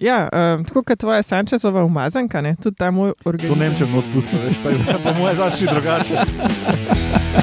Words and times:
Ja, 0.00 0.28
um, 0.32 0.64
tako 0.64 0.82
kot 0.82 0.98
tvoja 0.98 1.22
Sančezova 1.22 1.84
umazanka, 1.84 2.40
ne? 2.40 2.56
tudi 2.62 2.76
ta 2.76 2.90
moj 2.90 3.12
To 3.22 3.30
organizem. 3.30 3.58
ne 3.58 3.68
vem, 3.68 3.76
če 3.76 3.86
bom 3.86 3.98
odpustil, 3.98 4.38
veš, 4.46 4.62
tako 4.62 4.84
da 4.86 4.98
po 5.02 5.18
mojem 5.18 5.36
začni 5.36 5.66
drugače. 5.66 6.14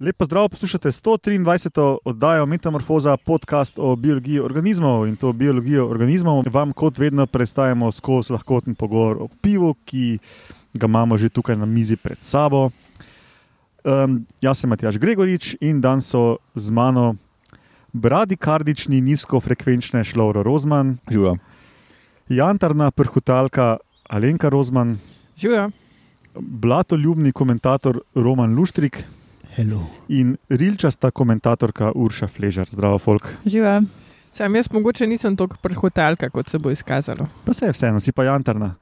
Lepo 0.00 0.24
zdrav, 0.24 0.48
poslušate 0.48 0.88
123. 0.88 1.98
oddajo 2.04 2.46
Metamorfoza, 2.46 3.16
podcast 3.16 3.78
o 3.78 3.96
biologiji 3.96 4.40
organizmov 4.40 5.08
in 5.08 5.16
to 5.16 5.32
biologijo 5.32 5.88
organizmov. 5.90 6.44
Vam, 6.50 6.72
kot 6.72 6.98
vedno, 6.98 7.26
predstavljamo 7.26 7.92
skozi 7.92 8.32
lahkoten 8.32 8.74
pogovor 8.74 9.16
o 9.20 9.28
pivu, 9.42 9.74
ki 9.84 10.18
ga 10.74 10.86
imamo 10.86 11.18
že 11.18 11.28
tukaj 11.28 11.56
na 11.56 11.66
mizi 11.66 11.96
pred 11.96 12.20
sabo. 12.20 12.70
Um, 13.84 14.26
jaz 14.40 14.60
sem 14.60 14.70
Matjaš 14.70 14.98
Gregorič 14.98 15.56
in 15.60 15.80
danes 15.80 16.06
so 16.06 16.36
z 16.54 16.70
mano 16.70 17.16
bradikardični 17.92 19.00
nizkofrekvenčne 19.00 20.04
Šlovro 20.04 20.42
Rozman, 20.42 20.98
Živa. 21.10 21.36
jantarna 22.28 22.90
prhutalka 22.90 23.76
Alenka 24.08 24.48
Rozman, 24.48 24.98
Živijo. 25.36 25.70
blatoljubni 26.34 27.32
komentator 27.32 28.00
Roman 28.14 28.54
Luštrik 28.54 29.04
Hello. 29.58 29.80
in 30.08 30.36
rilčasta 30.48 31.10
komentatorka 31.10 31.90
Urša 31.94 32.28
Fležar. 32.28 32.68
Zdravo, 32.70 32.98
folk. 32.98 33.26
Živa. 33.46 33.82
Sam 34.32 34.54
jaz 34.54 34.68
mogoče 34.70 35.06
nisem 35.06 35.36
tako 35.36 35.56
prhotalka, 35.62 36.28
kot 36.30 36.48
se 36.48 36.58
bo 36.58 36.70
izkazalo. 36.70 37.26
Pa 37.44 37.54
se 37.54 37.66
je 37.66 37.72
vseeno, 37.72 38.00
si 38.00 38.12
pa 38.12 38.24
jantarna. 38.24 38.74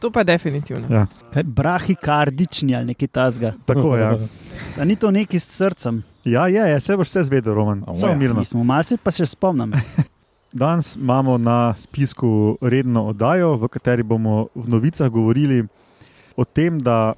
To 0.00 0.10
pa 0.10 0.24
definitivno. 0.24 0.84
Ja. 0.90 1.06
Kaj, 1.32 1.42
brahikardični 1.42 2.76
ali 2.76 2.92
nekaj 2.92 3.08
tasga. 3.08 3.54
Tako 3.64 3.96
je. 3.96 4.02
Ja. 4.02 4.18
A 4.80 4.84
ni 4.84 4.96
to 4.96 5.10
neki 5.10 5.38
s 5.38 5.48
srcem? 5.48 6.02
ja, 6.24 6.48
je, 6.48 6.60
je, 6.60 6.80
se 6.80 6.96
boš 6.96 7.08
vse 7.08 7.22
zvedel, 7.22 7.54
Roman. 7.54 7.80
A 7.86 7.94
Samo 7.94 8.12
moja. 8.12 8.18
mirno. 8.18 8.38
Nismo, 8.38 8.64
malo 8.64 8.82
se 8.82 8.96
pa 8.96 9.10
še 9.10 9.26
spomnim. 9.26 9.72
Danes 10.52 10.96
imamo 10.96 11.38
na 11.38 11.72
spisku 11.76 12.58
redno 12.60 13.06
oddajo, 13.08 13.56
v 13.56 13.68
kateri 13.68 14.02
bomo 14.02 14.48
v 14.54 14.68
novicah 14.68 15.08
govorili 15.08 15.64
o 16.36 16.44
tem, 16.44 16.76
da 16.80 17.14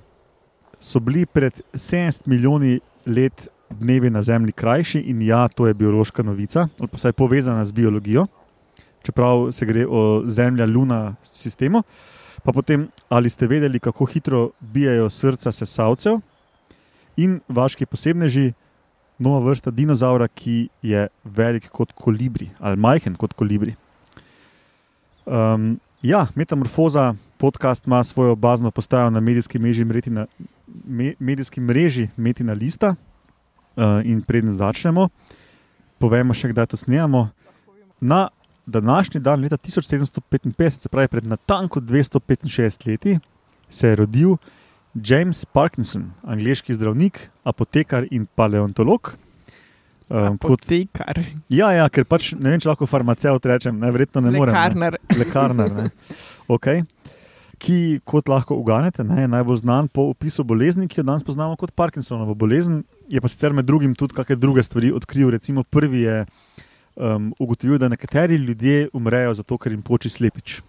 so 0.85 1.01
bili 1.01 1.27
pred 1.27 1.61
70 1.73 2.27
milijoni 2.27 2.81
let 3.07 3.49
dnevi 3.71 4.11
na 4.11 4.23
Zemlji 4.23 4.53
krajši 4.53 5.01
in 5.01 5.23
ja, 5.23 5.49
to 5.49 5.67
je 5.67 5.75
biološka 5.75 6.23
novica, 6.23 6.69
ali 6.79 6.89
pa 6.89 6.97
vsaj 6.97 7.13
povezana 7.13 7.65
z 7.65 7.73
biologijo, 7.73 8.27
čeprav 9.03 9.53
se 9.53 9.67
gre 9.67 9.87
o 9.89 10.23
Zemlja-Luna 10.27 11.15
sistemu. 11.31 11.83
Pa 12.45 12.53
potem, 12.53 12.89
ali 13.09 13.31
ste 13.31 13.47
vedeli, 13.47 13.81
kako 13.81 14.05
hitro 14.05 14.51
bijajo 14.61 15.11
srca 15.11 15.53
sesalcev 15.53 16.21
in 17.17 17.41
vaški 17.49 17.87
posebneži, 17.87 18.53
nova 19.19 19.39
vrsta 19.49 19.71
dinozaura, 19.71 20.29
ki 20.29 20.69
je 20.83 21.09
velik 21.25 21.69
kot 21.71 21.93
kolibri 21.93 22.51
ali 22.59 22.77
majhen 22.77 23.15
kot 23.15 23.33
kolibri. 23.33 23.77
Um, 25.25 25.79
ja, 26.03 26.27
Metamorfoza 26.35 27.15
podcast 27.39 27.87
ima 27.87 28.05
svojo 28.05 28.35
bazno 28.35 28.71
postajo 28.71 29.11
na 29.11 29.21
medijski 29.21 29.59
mreži 29.59 29.85
Metina, 29.85 30.27
me, 30.85 31.15
medijski 31.19 31.61
mreži 31.61 32.09
Metina 32.17 32.53
Lista. 32.53 32.95
Uh, 33.77 34.07
in 34.07 34.23
preden 34.23 34.53
začnemo, 34.55 35.09
povemo 35.99 36.35
še, 36.35 36.53
kdaj 36.53 36.69
to 36.71 36.79
snemamo. 36.79 37.29
Na 38.01 38.29
današnji 38.67 39.21
dan, 39.21 39.41
leta 39.41 39.57
1755, 39.57 40.71
se 40.71 40.89
pravi 40.89 41.09
pred 41.09 41.27
natanko 41.27 41.81
265 41.81 42.87
leti, 42.87 43.19
se 43.69 43.89
je 43.89 43.97
rodil 43.97 44.37
James 44.95 45.45
Parkinson, 45.45 46.13
angliški 46.23 46.75
zdravnik, 46.75 47.31
apotekar 47.45 48.07
in 48.11 48.27
paleontolog. 48.35 49.17
Um, 50.09 50.39
kot, 50.39 50.61
Apotekar, 50.61 51.19
ja, 51.49 51.73
ja, 51.73 51.89
ker 51.89 52.05
pač 52.05 52.35
ne 52.37 52.53
vem, 52.53 52.61
če 52.61 52.69
lahko 52.69 52.87
farmaceut 52.87 53.47
rečem, 53.49 53.79
ne, 53.81 53.89
verjetno 53.91 54.21
ne 54.21 54.35
morem. 54.37 54.53
Ne 54.53 54.61
lekarnar. 54.61 54.99
lekarnar, 55.17 55.73
ne. 55.73 55.87
okay. 56.55 56.85
Ki, 57.59 58.01
kot 58.05 58.29
lahko 58.29 58.57
uganete, 58.61 59.05
ne, 59.05 59.25
je 59.25 59.31
najbolj 59.31 59.63
znan 59.63 59.89
po 59.89 60.09
opisu 60.13 60.45
bolezni, 60.45 60.89
ki 60.89 61.01
jo 61.01 61.07
danes 61.07 61.25
poznamo 61.27 61.57
kot 61.61 61.75
Parkinsonovo 61.77 62.35
bolezen. 62.39 62.83
Je 63.13 63.21
pa 63.21 63.29
sicer 63.29 63.53
med 63.57 63.67
drugim 63.69 63.95
tudi 63.99 64.17
kakšne 64.17 64.37
druge 64.41 64.63
stvari 64.63 64.93
odkril. 64.95 65.31
Recimo, 65.35 65.65
prvi 65.65 66.05
je 66.05 66.17
um, 66.97 67.33
ugotovil, 67.39 67.79
da 67.79 67.89
nekateri 67.89 68.37
ljudje 68.37 68.89
umrejo 68.93 69.35
zato, 69.35 69.59
ker 69.59 69.73
jim 69.73 69.83
poči 69.83 70.13
slepič. 70.13 70.61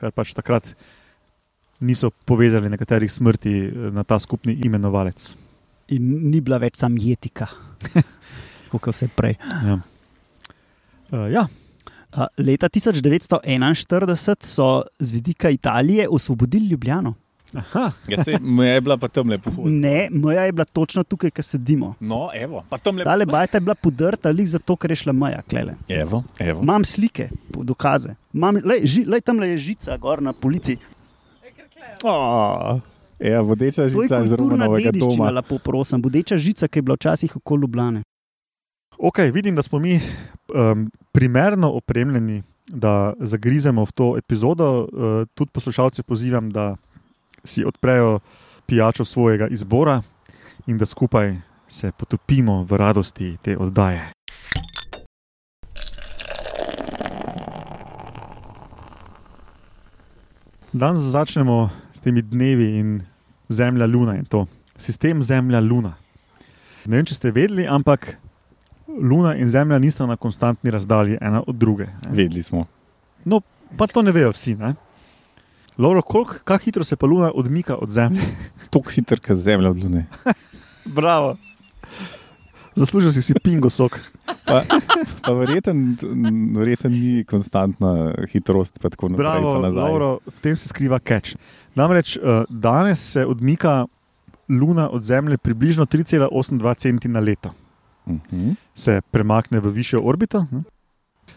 Kar 0.00 0.14
pač 0.16 0.32
takrat 0.34 0.74
niso 1.84 2.10
povezali 2.24 2.70
nekaterih 2.72 3.12
smrti 3.12 3.54
eh, 3.64 3.88
na 3.92 4.04
ta 4.04 4.18
skupni 4.18 4.56
imenovalec. 4.64 5.34
In 5.92 6.30
ni 6.30 6.40
bila 6.40 6.56
več 6.62 6.78
sam 6.80 6.96
jetika, 6.96 7.50
kot 8.72 8.88
vse 8.88 9.10
prej. 9.12 9.36
Ja. 9.66 9.80
Uh, 11.12 11.26
ja, 11.28 11.44
Leta 12.38 12.68
1941 12.68 14.34
so 14.40 14.82
z 14.98 15.12
vidika 15.12 15.50
Italije 15.50 16.08
osvobodili 16.08 16.66
Ljubljano. 16.66 17.14
Aha, 17.54 17.90
Ja, 18.08 18.24
se, 18.24 18.38
moja 18.40 18.72
je 18.74 18.80
bila 18.80 18.96
pa 18.96 19.08
tam 19.08 19.28
lepo 19.30 19.50
hoditi. 19.50 19.76
Ne, 19.76 20.08
moja 20.12 20.42
je 20.42 20.52
bila 20.52 20.64
točno 20.64 21.02
tukaj, 21.02 21.30
kjer 21.30 21.44
sedimo. 21.44 21.94
No, 22.00 22.30
evo, 22.34 22.64
pa 22.68 22.78
tam 22.78 22.96
lepo. 22.96 23.10
Tale 23.10 23.26
bajta 23.26 23.56
je 23.56 23.60
bila 23.60 23.74
podrta, 23.74 24.28
ali 24.28 24.46
zato, 24.46 24.76
ker 24.76 24.90
je 24.90 24.96
šla 24.96 25.12
meja. 25.12 25.42
Klele. 25.42 25.74
Evo, 25.88 26.24
evo. 26.38 26.62
Imam 26.62 26.84
slike, 26.84 27.28
dokaze. 27.48 28.14
Imam, 28.32 28.58
lej, 28.64 28.80
ži, 28.84 29.04
lej, 29.06 29.20
tam 29.20 29.42
je 29.42 29.56
žica, 29.56 29.96
gor 29.96 30.22
na 30.22 30.32
polici. 30.32 30.76
Oh, 32.04 32.80
ja, 33.18 33.40
vodeča 33.40 33.82
je 33.82 33.88
žica 33.88 34.18
iz 34.24 34.30
kulturna 34.30 34.64
Romanovega 34.66 34.90
dediščina, 34.90 35.16
doma. 35.16 35.30
lepo 35.30 35.58
prosim. 35.58 36.02
Bodeča 36.02 36.36
žica, 36.36 36.68
ki 36.68 36.78
je 36.78 36.82
bila 36.82 36.94
včasih 36.94 37.36
okoli 37.36 37.60
Ljubljane. 37.60 38.02
Ok, 38.98 39.18
vidim, 39.32 39.54
da 39.56 39.62
smo 39.62 39.78
mi 39.78 40.00
um, 40.54 40.90
primerno 41.12 41.70
opremljeni, 41.70 42.42
da 42.68 43.12
zagrizemo 43.20 43.84
v 43.84 43.92
to 43.92 44.16
epizodo. 44.18 44.80
Uh, 44.80 45.28
tudi 45.34 45.50
poslušalce 45.50 46.02
pozivam, 46.02 46.50
da 46.50 46.76
si 47.44 47.64
odprejo 47.64 48.20
pijačo 48.66 49.04
svojega 49.04 49.48
izbora 49.48 50.02
in 50.66 50.78
da 50.78 50.86
skupaj 50.86 51.36
se 51.68 51.92
potopimo 51.98 52.62
v 52.62 52.76
radosti 52.76 53.36
te 53.42 53.56
oddaje. 53.58 54.10
Danes 60.72 61.02
začnemo 61.02 61.70
s 61.92 62.00
temi 62.00 62.22
dnevi 62.22 62.78
in 62.78 63.02
Zemlja, 63.48 63.86
Luna 63.86 64.16
in 64.16 64.24
to. 64.24 64.46
Sistem 64.76 65.22
Zemlja, 65.22 65.60
Luna. 65.60 65.94
Ne 66.84 66.96
vem, 66.96 67.06
če 67.06 67.14
ste 67.14 67.30
vedeli, 67.30 67.66
ampak 67.66 68.16
Luna 69.00 69.34
in 69.36 69.48
Zemlja 69.48 69.78
nista 69.78 70.06
na 70.06 70.16
konstantni 70.16 70.70
razdalji 70.70 71.18
ena 71.20 71.42
od 71.46 71.56
druge. 71.56 71.84
ne. 71.84 72.10
Vedeli 72.10 72.42
smo. 72.42 72.66
No, 73.24 73.40
pa 73.76 73.86
to 73.86 74.02
ne 74.02 74.12
vejo 74.12 74.30
vsi. 74.30 74.54
Ne? 74.54 74.74
Koliko, 75.76 76.24
kako 76.44 76.64
hitro 76.64 76.84
se 76.84 76.96
pa 76.96 77.06
Luna 77.06 77.32
odmika 77.34 77.76
od 77.76 77.90
Zemlje? 77.90 78.22
Tako 78.70 78.90
hiter, 78.90 79.20
kot 79.20 79.36
zemlja 79.36 79.70
od 79.70 79.82
Lune. 79.82 80.06
Bravo. 80.98 81.36
Zaslužil 82.74 83.12
si 83.12 83.22
si 83.22 83.34
pingo 83.42 83.70
sok. 83.70 84.00
Pa, 84.46 84.62
pa 85.22 85.32
verjeten, 85.32 85.96
verjeten 86.56 86.90
ni 86.92 87.24
konstantna 87.24 88.14
hitrost, 88.32 88.78
pa 88.82 88.90
tako 88.90 89.08
naprej. 89.08 89.24
Bravo. 89.24 89.68
Lauro, 89.70 90.18
v 90.26 90.40
tem 90.42 90.56
se 90.56 90.68
skriva 90.68 90.98
catch. 90.98 91.38
Namreč 91.74 92.16
uh, 92.16 92.42
danes 92.50 92.98
se 92.98 93.26
odmika 93.26 93.86
Luna 94.48 94.90
od 94.90 95.02
Zemlje 95.02 95.38
približno 95.38 95.86
3,82 95.86 96.74
centi 96.76 97.08
na 97.08 97.20
leto. 97.20 97.54
Mhm. 98.06 98.54
Se 98.74 99.00
premakne 99.10 99.60
v 99.60 99.70
višjo 99.72 100.02
orbito. 100.04 100.46
ne. 100.50 100.64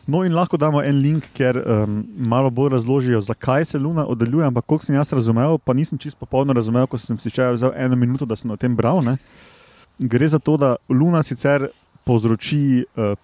No, 0.07 0.23
in 0.23 0.31
lahko 0.31 0.57
damo 0.57 0.79
en 0.83 1.01
link, 1.03 1.25
ker 1.35 1.57
um, 1.59 1.97
malo 2.17 2.49
bolj 2.49 2.69
razložijo, 2.71 3.19
zakaj 3.21 3.65
se 3.65 3.79
Luna 3.79 4.05
oddaljuje. 4.07 4.45
Ampak, 4.47 4.65
koliko 4.65 4.85
sem 4.85 4.95
jaz 4.95 5.11
razumel, 5.13 5.57
pa 5.57 5.73
nisem 5.73 5.97
čisto 5.99 6.19
popolno 6.19 6.53
razumel, 6.53 6.87
ko 6.87 6.97
sem 6.97 7.17
si 7.19 7.29
še 7.29 7.49
vzel 7.51 7.73
eno 7.75 7.95
minuto, 7.95 8.25
da 8.25 8.35
sem 8.35 8.51
o 8.51 8.55
tem 8.55 8.75
bral. 8.75 9.01
Ne? 9.03 9.17
Gre 9.99 10.27
za 10.27 10.39
to, 10.39 10.55
da 10.57 10.75
Luna 10.89 11.23
sicer 11.23 11.67
povzroči 12.07 12.85
uh, 12.95 13.19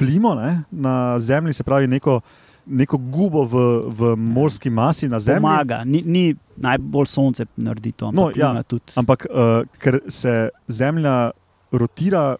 plimo 0.00 0.32
ne, 0.34 0.62
na 0.70 1.18
Zemlji, 1.20 1.52
se 1.52 1.62
pravi 1.62 1.86
neko, 1.92 2.20
neko 2.66 2.96
gubo 2.98 3.44
v, 3.44 3.64
v 3.92 4.14
morski 4.16 4.72
masi 4.72 5.08
na 5.08 5.20
Zemlji. 5.20 5.44
Pomaga, 5.44 5.82
ni, 5.84 6.00
ni 6.06 6.24
najbolj 6.56 7.06
sonce 7.06 7.44
naredi 7.56 7.92
to, 7.92 8.08
No, 8.12 8.30
ampak 8.30 8.40
ja, 8.40 8.48
Luna 8.48 8.62
tudi. 8.62 8.96
Ampak 8.96 9.26
uh, 9.28 9.60
ker 9.78 10.00
se 10.08 10.48
Zemlja 10.68 11.34
rotira, 11.72 12.36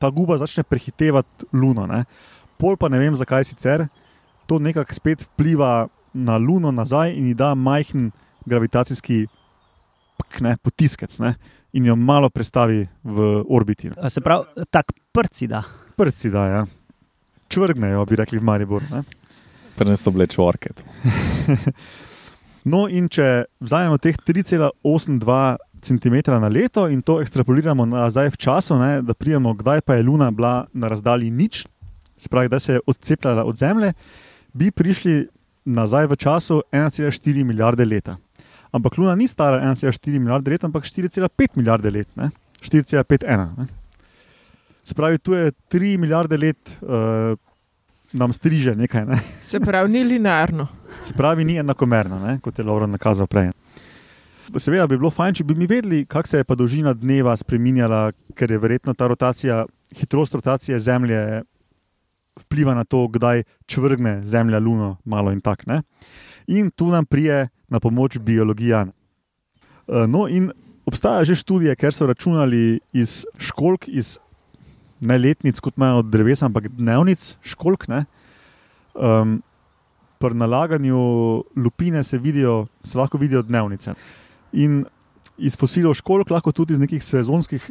ta 0.00 0.10
guba 0.10 0.38
začne 0.40 0.64
prehitevati 0.64 1.50
Luno. 1.52 1.84
Ne? 1.86 2.04
Pol 2.56 2.80
pa 2.80 2.88
ne 2.88 2.98
vem, 3.00 3.14
zakaj 3.16 3.44
sicer 3.52 3.86
to 4.50 4.58
nekako 4.58 4.94
spet 4.94 5.22
vpliva 5.22 5.86
na 6.12 6.36
Luno 6.36 6.72
nazaj 6.74 7.12
in 7.14 7.28
ji 7.30 7.34
da 7.38 7.54
majhen 7.54 8.10
gravitacijski 8.46 9.26
pk, 10.18 10.40
ne, 10.40 10.56
potiskec 10.56 11.18
ne? 11.22 11.34
in 11.72 11.86
jo 11.86 11.94
malo 11.96 12.30
prestavi 12.30 12.88
v 13.04 13.44
orbiti. 13.48 13.92
A 14.02 14.10
Se 14.10 14.20
pravi, 14.20 14.66
tak 14.70 14.90
prci 15.12 15.46
da. 15.46 15.62
Prci 15.96 16.30
da, 16.30 16.46
ja. 16.46 16.66
čvrgnejo, 17.48 18.04
bi 18.06 18.16
rekli 18.16 18.38
v 18.38 18.42
Mariboru. 18.42 18.84
Ne? 18.90 19.02
So 19.96 20.10
bile 20.10 20.26
čvorke. 20.26 20.74
to. 20.74 20.82
No, 22.64 22.84
in 22.92 23.06
če 23.08 23.46
vzamemo 23.64 23.96
teh 23.96 24.16
3,82 24.20 25.56
cm 25.82 26.20
na 26.40 26.48
leto 26.48 26.88
in 26.88 27.02
to 27.02 27.20
ekstrapoliramo 27.20 27.86
nazaj 27.86 28.30
v 28.30 28.36
času, 28.36 28.78
ne, 28.78 29.02
da 29.02 29.14
pridemo, 29.14 29.54
kdaj 29.54 29.80
pa 29.80 29.94
je 29.94 30.02
Luna 30.02 30.30
bila 30.30 30.66
na 30.72 30.88
razdalji 30.88 31.30
nič, 31.30 31.66
se 32.16 32.28
pravi, 32.28 32.48
da 32.48 32.60
se 32.60 32.72
je 32.72 32.80
odcepljala 32.86 33.44
od 33.44 33.56
Zemlje, 33.56 33.92
bi 34.52 34.70
prišli 34.70 35.28
nazaj 35.64 36.06
v 36.06 36.16
času 36.16 36.62
1,4 36.72 37.44
milijarde 37.44 37.84
leta. 37.84 38.16
Ampak 38.72 38.98
Luna 38.98 39.14
ni 39.14 39.28
stara 39.28 39.60
1,4 39.60 40.18
milijarde 40.18 40.50
let, 40.50 40.64
ampak 40.64 40.84
4,5 40.84 41.56
milijarde 41.56 41.90
let, 41.90 42.08
ne? 42.16 42.30
4,51. 42.62 43.58
ne. 43.58 43.66
Se 44.84 44.94
pravi, 44.94 45.18
tu 45.18 45.32
je 45.32 45.52
3 45.72 45.98
milijarde 45.98 46.36
let, 46.36 46.78
uh, 46.82 47.38
nam 48.12 48.32
striže 48.32 48.74
nekaj, 48.74 49.06
ne? 49.06 49.20
Se 49.42 49.60
pravi, 49.60 49.92
ni 49.92 50.04
linearno. 50.04 50.66
se 51.02 51.14
pravi, 51.14 51.44
ni 51.44 51.56
enakomerno, 51.56 52.18
ne? 52.18 52.38
kot 52.42 52.58
je 52.58 52.64
Laura 52.64 52.86
nakazal 52.86 53.26
prej. 53.26 53.50
Seveda 54.58 54.86
bi 54.90 54.96
bilo 54.98 55.10
fajn, 55.14 55.36
če 55.38 55.44
bi 55.46 55.54
mi 55.54 55.66
vedeli, 55.70 56.04
kako 56.10 56.28
se 56.28 56.40
je 56.40 56.46
pa 56.46 56.56
dolžina 56.58 56.94
dneva 56.96 57.36
spremenjala, 57.38 58.10
ker 58.34 58.50
je 58.50 58.58
verjetno 58.58 58.94
ta 58.98 59.06
rotacija, 59.06 59.62
hitrost 59.94 60.34
rotacije 60.34 60.78
Zemlje 60.78 61.42
vpliva 62.40 62.74
na 62.74 62.84
to, 62.84 63.04
kdaj 63.08 63.44
čvrgne 63.70 64.20
Zemlja 64.26 64.58
Luno, 64.58 64.96
malo 65.04 65.30
in 65.32 65.40
tako. 65.40 65.80
In 66.46 66.70
tu 66.70 66.88
nam 66.90 67.06
prije 67.06 67.48
na 67.68 67.80
pomoč 67.80 68.18
biologija. 68.18 68.86
E, 68.86 70.06
No, 70.08 70.26
in 70.28 70.50
obstajajo 70.86 71.24
že 71.24 71.34
študije, 71.34 71.76
ker 71.76 71.94
so 71.94 72.06
računali 72.06 72.80
iz 72.92 73.26
školk, 73.38 73.88
iz 73.88 74.18
ne 75.00 75.18
letnic, 75.18 75.60
kot 75.60 75.76
imajo 75.76 76.02
od 76.02 76.10
drevesa, 76.10 76.46
ampak 76.46 76.68
dnevnic, 76.68 77.36
školk. 77.42 77.88
Ne, 77.88 78.04
um, 78.94 79.42
pri 80.20 80.34
nalaganju 80.34 80.98
lupine 81.56 82.02
se, 82.04 82.18
vidijo, 82.18 82.66
se 82.84 82.98
lahko 82.98 83.18
vidijo 83.18 83.42
dnevnice. 83.42 83.94
In 84.52 84.84
iz 85.38 85.56
fosilov 85.56 85.94
školk 85.94 86.30
lahko 86.30 86.52
tudi 86.52 86.74
iz 86.74 86.80
nekih 86.82 87.02
sezonskih 87.04 87.70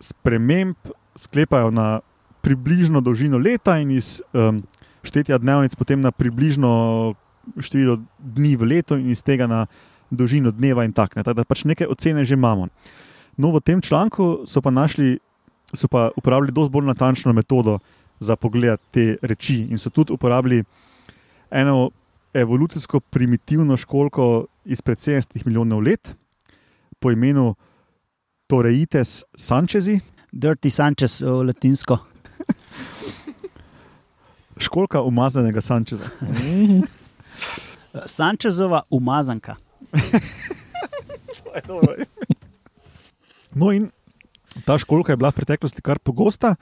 sprememb 0.00 0.76
sklepajo 1.18 1.70
na 1.70 2.00
približno 2.42 3.00
dolžino 3.00 3.38
leta 3.38 3.78
in 3.82 3.90
iz 3.90 4.20
um, 4.32 4.62
štetja 5.02 5.38
dnevnic 5.38 5.74
potem 5.74 6.00
na 6.00 6.12
približno 6.14 7.14
število 7.58 7.98
dni 8.18 8.56
v 8.56 8.68
letu 8.74 8.98
in 8.98 9.10
iz 9.10 9.22
tega 9.24 9.48
na 9.48 9.66
dolžino 10.10 10.50
dneva 10.50 10.84
in 10.84 10.92
tako. 10.92 11.18
ne. 11.18 11.24
Tako 11.24 11.42
da 11.42 11.44
pač 11.44 11.64
neke 11.64 11.86
ocene 11.86 12.24
že 12.24 12.34
imamo. 12.34 12.68
No, 13.38 13.52
v 13.54 13.60
tem 13.60 13.80
članku 13.80 14.44
so 14.46 14.60
pa 14.60 14.70
našli, 14.70 15.18
so 15.72 15.88
pa 15.88 16.10
uporabili 16.16 16.52
dosti 16.52 16.72
bolj 16.72 16.86
natančno 16.86 17.32
metodo 17.32 17.78
za 18.20 18.36
pogled 18.36 18.80
te 18.90 19.16
reči 19.22 19.68
in 19.70 19.78
so 19.78 19.90
tudi 19.90 20.12
uporabili 20.12 20.64
eno 21.50 21.90
evolucijsko 22.34 23.00
primitivno 23.00 23.76
školko 23.76 24.46
izpred 24.68 25.00
70 25.00 25.46
milijonov 25.46 25.80
let 25.82 26.14
po 27.00 27.10
imenu 27.10 27.54
Toreites 28.48 29.22
sančezi, 29.36 30.00
Dirty 30.32 30.70
Sanchez, 30.70 31.22
v 31.22 31.42
latinsko. 31.48 31.98
školka 34.58 35.02
umazanega 35.02 35.60
sančeza. 35.60 36.04
Sančezova 38.18 38.80
umazanka. 38.90 39.56
No, 43.58 43.72
in 43.72 43.88
ta 44.68 44.76
školka 44.78 45.12
je 45.12 45.18
bila 45.18 45.32
v 45.32 45.40
preteklosti 45.40 45.82
kar 45.82 45.98
pogosta 45.98 46.52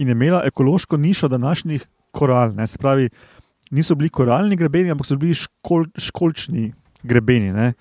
in 0.00 0.08
je 0.08 0.16
imela 0.16 0.40
ekološko 0.48 0.96
nišo 0.96 1.28
današnjih 1.28 1.84
koral. 2.10 2.54
Ne? 2.56 2.66
Se 2.66 2.78
pravi, 2.78 3.10
niso 3.70 3.94
bili 3.94 4.08
koralni 4.10 4.56
grebeni, 4.56 4.90
ampak 4.90 5.06
so 5.06 5.18
bili 5.20 5.36
škol, 5.38 5.86
školčni 5.98 6.72
grebeni, 7.06 7.52
ne? 7.54 7.72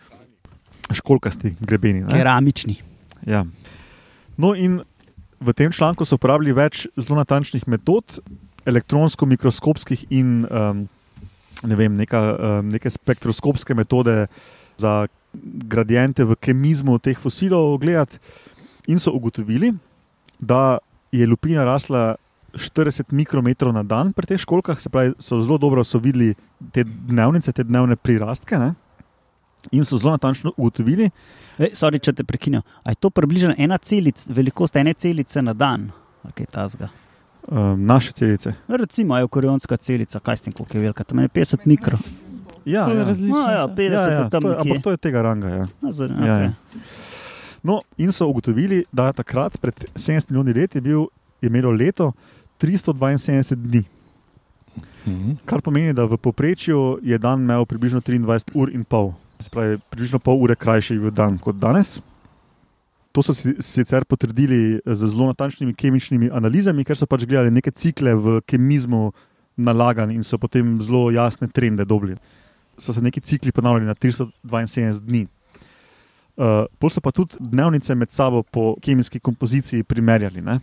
školkasti 0.93 1.55
grebeni. 1.59 2.03
Ne? 2.05 2.13
Keramični. 2.13 2.77
Ja. 3.25 3.43
No, 4.37 4.53
in 4.53 4.83
v 5.41 5.53
tem 5.57 5.71
članku 5.73 6.05
so 6.05 6.19
uporabili 6.19 6.53
več 6.55 6.85
zelo 6.97 7.17
natančnih 7.19 7.65
metod, 7.71 8.19
elektronsko-mikroskopskih 8.65 10.05
in 10.13 10.45
um, 10.45 10.85
ne 11.65 11.77
vem, 11.77 11.93
neka, 11.97 12.21
um, 12.21 12.69
neke 12.69 12.89
spektroskopske 12.89 13.77
metode 13.77 14.25
za 14.77 15.05
gradiente 15.69 16.25
v 16.25 16.37
kemizmu 16.39 16.97
teh 17.03 17.17
fosilov 17.19 17.79
gledati, 17.81 18.21
in 18.87 19.01
so 19.01 19.13
ugotovili, 19.15 19.73
da 20.39 20.77
je 21.11 21.27
lupina 21.27 21.65
rasla 21.65 22.15
40 22.55 23.11
mikrometrov 23.11 23.73
na 23.75 23.83
dan 23.83 24.13
pri 24.13 24.29
teh 24.29 24.39
školkah, 24.39 24.79
se 24.79 24.89
pravi, 24.89 25.15
so 25.19 25.41
zelo 25.43 25.57
dobro 25.59 25.83
so 25.83 25.99
videli 25.99 26.35
te 26.71 26.85
dnevnice, 26.85 27.51
te 27.51 27.65
dnevne 27.67 27.95
prirastke. 27.99 28.59
Ne? 28.59 28.73
In 29.71 29.83
so 29.83 29.97
zelo 29.97 30.11
natančno 30.11 30.51
ugotovili, 30.57 31.09
Ej, 31.57 31.69
sorry, 31.73 31.99
če 31.99 32.13
te 32.13 32.23
prekinem. 32.23 32.61
A 32.83 32.89
je 32.89 32.95
to 32.95 33.09
približno 33.09 33.55
ena 33.57 33.77
celica, 33.77 34.33
velikost 34.33 34.75
ene 34.75 34.93
celice 34.93 35.41
na 35.41 35.53
dan? 35.53 35.91
Okay, 36.23 36.45
tazga. 36.45 36.89
um, 37.47 37.85
naše 37.85 38.11
celice. 38.11 38.53
Recimo, 38.67 39.17
je 39.17 39.27
korionska 39.27 39.77
celica, 39.77 40.19
kaj 40.19 40.37
s 40.37 40.41
tem, 40.41 40.53
koliko 40.53 40.77
je 40.77 40.81
velika, 40.81 41.03
tam 41.03 41.19
je 41.19 41.29
50 41.29 41.65
mikro. 41.65 41.97
Ja, 42.65 42.89
ja. 42.89 43.03
različno 43.03 43.37
No, 43.37 43.51
ja, 43.51 43.59
so. 43.59 43.67
50 43.69 43.81
ja, 43.83 44.01
ja, 44.01 44.19
je 44.19 44.29
tam 44.29 44.41
to 44.41 44.49
je, 44.49 44.55
nekje. 44.55 44.71
ampak 44.71 44.83
to 44.83 44.91
je 44.91 44.97
tega 44.97 45.21
ranga. 45.21 45.47
Ja. 45.49 45.63
A, 45.81 45.87
zar- 45.87 46.11
Ja, 46.11 46.33
okej. 46.35 46.43
ja. 46.43 46.53
No, 47.63 47.81
in 47.97 48.11
so 48.11 48.27
ugotovili, 48.27 48.83
da 48.91 49.13
takrat, 49.13 49.57
pred 49.57 49.73
70 49.95 50.29
milijoni 50.29 50.53
let, 50.53 50.75
je, 50.75 50.81
bil, 50.81 51.05
je 51.41 51.47
imelo 51.47 51.71
leto 51.71 52.11
372 52.59 53.55
dni. 53.55 53.83
Mhm. 55.05 55.31
Kar 55.45 55.61
pomeni, 55.61 55.93
da 55.93 56.05
v 56.05 56.17
povprečju 56.17 56.99
je 57.01 57.17
dan 57.17 57.39
imel 57.39 57.65
približno 57.65 58.01
23 58.01 58.51
ur 58.53 58.69
in 58.69 58.83
pol. 58.83 59.13
Se 59.39 59.49
pravi, 59.49 59.79
približno 59.89 60.19
pol 60.19 60.39
ure 60.41 60.55
krajši 60.55 60.95
je 60.95 60.99
bil 60.99 61.11
dan 61.11 61.37
kot 61.37 61.57
danes. 61.59 61.99
To 63.15 63.23
so 63.23 63.33
si 63.33 63.55
sicer 63.63 64.03
potrdili 64.05 64.81
z 64.85 65.07
zelo 65.07 65.29
natančnimi 65.31 65.73
kemičnimi 65.73 66.29
analizami, 66.31 66.83
ker 66.83 66.97
so 66.99 67.07
pač 67.07 67.23
gledali 67.23 67.51
neke 67.51 67.71
cikle 67.71 68.15
v 68.15 68.41
kemizmu 68.47 69.11
nalagan 69.55 70.11
in 70.11 70.23
so 70.23 70.37
potem 70.37 70.81
zelo 70.83 71.07
jasne 71.15 71.47
trende 71.47 71.85
dobili. 71.85 72.17
So 72.77 72.93
se 72.93 73.01
neki 73.01 73.21
cikli 73.21 73.51
ponavljali 73.51 73.87
na 73.87 73.95
372 73.95 74.99
dni. 74.99 75.27
Uh, 76.35 76.67
pol 76.79 76.91
so 76.91 76.99
pa 76.99 77.11
tudi 77.15 77.39
dnevnice 77.39 77.95
med 77.95 78.11
sabo 78.11 78.43
po 78.43 78.75
kemijski 78.83 79.19
kompoziciji 79.19 79.83
primerjali. 79.83 80.41
ne. 80.41 80.59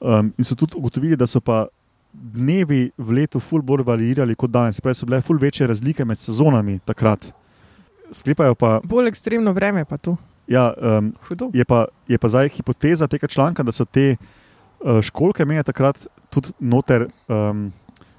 Um, 0.00 0.32
in 0.38 0.44
so 0.44 0.54
tudi 0.54 0.76
ugotovili, 0.76 1.16
da 1.16 1.26
so 1.26 1.40
pa 1.40 1.66
dnevi 2.12 2.90
v 2.96 3.12
letu 3.12 3.40
ful 3.40 3.62
bolj 3.62 3.84
variirali 3.84 4.34
kot 4.34 4.50
danes. 4.50 4.80
Pravi, 4.80 4.94
so 4.94 5.06
bile 5.06 5.20
ful 5.20 5.38
večje 5.38 5.66
razlike 5.66 6.04
med 6.04 6.18
sezonami 6.18 6.78
takrat. 6.84 7.32
Sklepajo 8.12 8.54
pa, 8.54 8.80
Bolj 8.84 9.08
ekstremno 9.08 9.52
vreme 9.52 9.84
pa 9.84 9.96
tu. 9.96 10.16
ja, 10.46 10.72
um, 10.98 11.12
Hudo. 11.28 11.50
je, 11.54 11.64
pa, 11.64 11.86
je 12.08 12.18
pa 12.18 12.28
zdaj 12.28 12.48
hipoteza 12.48 13.06
tega 13.06 13.26
članka, 13.26 13.62
da 13.62 13.72
so 13.72 13.84
te 13.84 14.16
uh, 14.16 15.00
školke 15.02 15.42
imele 15.42 15.62
takrat 15.62 16.06
tudi 16.30 16.52
noter, 16.60 17.08
um, 17.28 17.72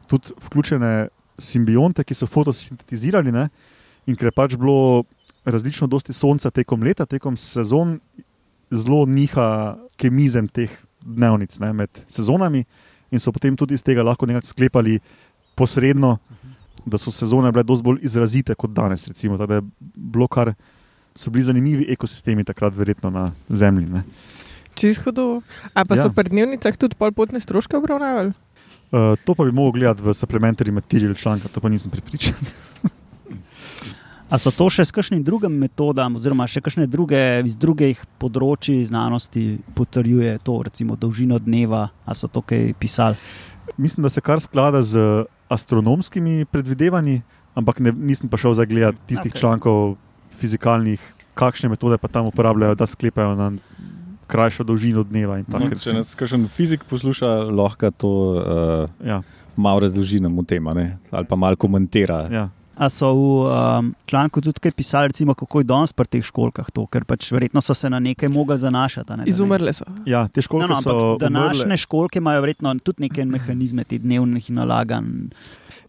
tudi 0.08 0.34
vključene 0.46 1.08
simbionte, 1.38 2.04
ki 2.04 2.14
so 2.14 2.28
fotosintetizirali. 2.28 3.32
Ne? 3.32 3.50
In 4.08 4.16
ker 4.16 4.32
je 4.32 4.36
pač 4.36 4.56
bilo 4.56 5.04
različno 5.46 5.88
dosti 5.88 6.14
sonca 6.14 6.52
tekom 6.52 6.84
leta, 6.84 7.06
tekom 7.06 7.38
sezon, 7.38 8.00
zelo 8.72 9.06
niha 9.08 9.78
kemizem 9.98 10.48
teh 10.48 10.72
dnevnic 11.08 11.56
ne, 11.64 11.72
med 11.74 12.04
sezonami, 12.12 12.66
in 13.12 13.22
so 13.24 13.32
potem 13.32 13.56
tudi 13.56 13.78
iz 13.78 13.84
tega 13.84 14.04
lahko 14.04 14.28
nekako 14.28 14.50
sklepali 14.50 15.00
posredno, 15.56 16.18
da 16.86 16.98
so 16.98 17.12
sezone 17.12 17.52
bile 17.52 17.64
dosti 17.64 17.84
bolj 17.84 18.02
izrazite 18.06 18.56
kot 18.56 18.74
danes. 18.74 19.08
Recimo, 19.08 19.38
da 19.38 19.60
je 19.60 19.62
bilo 19.96 20.28
kar. 20.28 20.54
So 21.18 21.32
bili 21.34 21.44
zanimivi 21.44 21.88
ekosistemi 21.90 22.44
takrat, 22.46 22.76
verjetno 22.78 23.10
na 23.10 23.32
Zemlji. 23.50 23.88
Ne. 23.90 24.04
Čist 24.78 25.02
hudo. 25.02 25.42
A 25.74 25.86
pa 25.86 25.96
Ja. 25.96 26.04
ja. 26.04 26.04
so 26.04 26.14
pri 26.14 26.30
dnevnicah 26.30 26.78
tudi 26.78 26.96
pol 26.96 27.12
potne 27.12 27.42
stroške 27.42 27.78
obravnavali? 27.78 28.34
Uh, 28.92 29.18
to 29.26 29.34
pa 29.36 29.44
bi 29.44 29.52
mogel 29.52 29.82
gledati 29.82 30.06
v 30.06 30.14
supplementary 30.14 30.72
material 30.72 31.16
članka, 31.16 31.48
to 31.48 31.60
pa 31.60 31.70
nisem 31.70 31.92
pripričan. 31.92 32.38
A 34.28 34.36
so 34.36 34.52
to 34.52 34.68
še 34.68 34.84
s 34.84 34.92
kakšnim 34.92 35.22
drugim 35.24 35.54
metodam, 35.56 36.18
oziroma 36.20 36.44
še 36.52 36.60
kakšne 36.60 36.84
druge 36.92 37.20
iz 37.48 37.56
drugih 37.56 38.02
področji 38.20 38.84
znanosti 38.84 39.64
potrjuje 39.72 40.34
to, 40.44 40.58
recimo 40.68 40.98
dolžino 41.00 41.40
dneva, 41.40 41.86
a 42.04 42.12
so 42.12 42.28
to 42.28 42.44
kaj 42.44 42.74
pisali? 42.76 43.16
Mislim, 43.78 44.04
da 44.04 44.10
se 44.10 44.22
kar 44.22 44.40
sklada 44.40 44.82
z 44.82 44.98
astronomskimi 45.50 46.46
predvidevanji, 46.46 47.22
ampak 47.56 47.80
ne, 47.80 47.92
nisem 47.92 48.30
pa 48.30 48.38
šel 48.38 48.54
zagledati 48.54 48.98
tistih 49.08 49.32
okay. 49.34 49.40
člankov 49.40 49.96
fizikalnih, 50.38 51.02
kakšne 51.34 51.70
metode 51.70 51.98
pa 51.98 52.08
tam 52.08 52.26
uporabljajo, 52.26 52.76
da 52.76 52.86
sklepajo 52.86 53.36
na 53.36 53.52
krajšo 54.28 54.64
dolžino 54.64 55.04
dneva. 55.04 55.38
in 55.40 55.46
tako, 55.46 55.70
No, 55.70 55.76
če 55.76 55.94
nas 55.94 56.16
kakšen 56.16 56.48
fizik 56.52 56.84
posluša, 56.90 57.48
lahko 57.48 57.92
to 57.92 58.12
uh, 58.36 59.08
Ja, 59.08 59.22
malo 59.56 59.80
razloži 59.80 60.20
nam 60.20 60.38
v 60.38 60.44
tem, 60.46 60.68
a 60.68 60.74
ne? 60.74 60.98
ali 61.12 61.26
pa 61.26 61.36
malo 61.36 61.56
komentira. 61.56 62.26
ja. 62.32 62.50
A 62.78 62.90
so 62.90 63.10
v 63.10 63.50
um, 63.50 63.96
članku 64.06 64.42
tudi 64.42 64.60
kaj 64.60 64.72
pisali, 64.72 65.08
recimo, 65.08 65.34
kako 65.34 65.60
je 65.60 65.64
danes 65.64 65.94
pri 65.94 66.06
teh 66.08 66.22
školkah 66.24 66.70
to, 66.72 66.86
ker 66.86 67.06
pač 67.06 67.32
verjetno 67.32 67.62
so 67.62 67.74
se 67.74 67.90
na 67.90 68.00
nekaj 68.00 68.30
mogli 68.30 68.58
zanašati. 68.58 69.14
a 69.14 69.16
Ne, 69.16 69.24
Izumrle 69.26 69.74
so. 69.74 69.86
Ja, 70.06 70.28
te 70.28 70.38
No, 70.38 70.42
školke 70.42 70.68
no, 70.68 70.82
so 70.82 70.90
ampak 70.90 71.20
današnje 71.20 71.64
umrle. 71.64 71.78
školke 71.78 72.20
imajo 72.20 72.42
verjetno 72.42 72.76
tudi 72.80 73.02
neke 73.02 73.26
mehanizme, 73.26 73.84
te 73.84 73.98
dnevnih 73.98 74.52
nalaganj. 74.52 75.34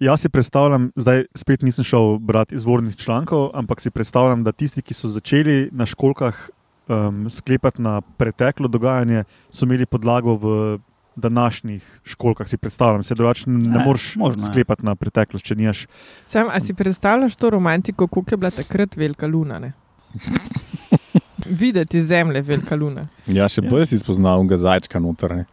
Jaz 0.00 0.20
si 0.20 0.28
predstavljam, 0.28 0.90
zdaj 0.96 1.24
spet 1.34 1.62
nisem 1.62 1.84
šel 1.84 2.18
brati 2.18 2.54
izvornih 2.54 2.96
člankov, 2.96 3.50
ampak 3.54 3.80
si 3.80 3.90
predstavljam, 3.90 4.44
da 4.44 4.52
tisti, 4.52 4.82
ki 4.82 4.94
so 4.94 5.08
začeli 5.08 5.68
na 5.72 5.86
školkah 5.86 6.50
um, 6.88 7.26
sklepati 7.30 7.82
na 7.82 8.00
preteklo 8.00 8.68
dogajanje, 8.68 9.24
so 9.50 9.66
imeli 9.66 9.86
podlago 9.86 10.34
v 10.34 10.78
današnjih 11.18 12.00
školkah. 12.04 12.48
Si 12.48 12.56
predstavljam, 12.56 13.02
se 13.02 13.14
drugače 13.14 13.50
ne 13.50 13.80
Eh, 13.80 13.84
moreš 13.84 14.16
ja. 14.16 14.46
sklepati 14.46 14.84
na 14.86 14.94
preteklost, 14.94 15.44
če 15.44 15.54
nimaš. 15.54 15.86
Sam, 16.26 16.48
a 16.50 16.60
si 16.60 16.74
predstavljaš 16.74 17.36
to 17.36 17.50
romantiko, 17.50 18.06
koliko 18.06 18.32
je 18.32 18.36
bila 18.36 18.50
takrat 18.50 18.96
velika 18.96 19.26
luna? 19.26 19.58
Ne? 19.58 19.72
Videti 21.60 22.02
zemlje, 22.02 22.40
velika 22.42 22.76
luna. 22.76 23.06
Ja, 23.26 23.48
še 23.48 23.62
Ja. 23.64 23.70
bolj 23.70 23.86
si 23.86 23.98
spoznal 23.98 24.44
ga 24.44 24.56
zajčka 24.56 25.00
noter. 25.00 25.36
Ne? 25.36 25.44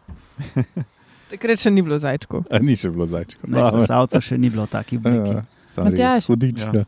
Takrat 1.30 1.58
še 1.58 1.70
ni 1.70 1.82
bilo 1.82 1.98
zajčkov. 1.98 2.44
A 2.50 2.58
ni 2.62 2.76
še 2.76 2.90
bilo 2.90 3.06
zajčka. 3.06 3.42
Ne, 3.48 3.64
Zasavca 3.74 4.20
še 4.20 4.38
ni 4.38 4.50
bilo 4.50 4.66
takih 4.66 5.00
obliki. 5.00 5.42
Ja, 5.76 6.14
Hudič. 6.24 6.62
Ja. 6.62 6.86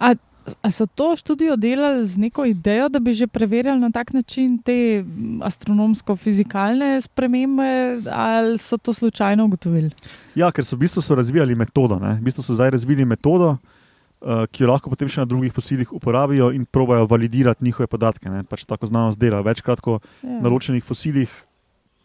Ja. 0.00 0.14
A 0.62 0.70
so 0.70 0.86
to 0.86 1.16
študijo 1.16 1.56
delali 1.56 2.06
z 2.06 2.18
neko 2.18 2.44
idejo, 2.44 2.88
da 2.88 2.98
bi 2.98 3.12
že 3.14 3.26
preverjali 3.26 3.80
na 3.80 3.90
tak 3.90 4.12
način 4.12 4.58
te 4.58 5.04
astronomsko-fizikalne 5.40 7.00
spremembe, 7.00 8.02
ali 8.10 8.58
so 8.58 8.78
to 8.78 8.92
slučajno 8.92 9.44
ugotovili? 9.44 9.90
Ja, 10.34 10.50
ker 10.52 10.64
so 10.64 10.76
v 10.76 10.86
bistvu 10.86 11.02
so 11.02 11.14
razvijali 11.14 11.54
metodo. 11.54 11.98
Ne? 11.98 12.16
V 12.20 12.26
bistvu 12.26 12.42
so 12.42 12.54
zdaj 12.54 12.70
razvili 12.74 13.04
metodo, 13.04 13.56
uh, 13.56 14.46
ki 14.50 14.64
jo 14.64 14.70
lahko 14.70 14.90
potem 14.90 15.08
še 15.08 15.22
na 15.22 15.28
drugih 15.30 15.52
fosilih 15.52 15.92
uporabijo 15.92 16.50
in 16.52 16.64
probajo 16.64 17.06
validirati 17.06 17.64
njihove 17.64 17.86
podatke. 17.86 18.30
Ne? 18.30 18.42
Pač 18.44 18.64
tako 18.64 18.86
znanost 18.86 19.18
dela. 19.18 19.42
Večkrat, 19.42 19.80
ko 19.80 20.00
Ja. 20.22 20.40
na 20.40 20.48
ločenih 20.48 20.84
fosilih 20.84 21.30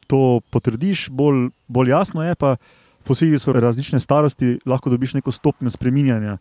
to 0.07 0.39
potrdiš, 0.51 1.09
bolj, 1.09 1.49
bolj 1.67 1.89
jasno 1.89 2.23
je 2.23 2.35
pa, 2.35 2.55
fosili 3.07 3.39
so 3.39 3.53
različne 3.53 3.99
starosti, 3.99 4.59
lahko 4.65 4.89
dobiš 4.89 5.13
neko 5.13 5.31
stopnjo 5.31 5.69
spreminjanja 5.69 6.37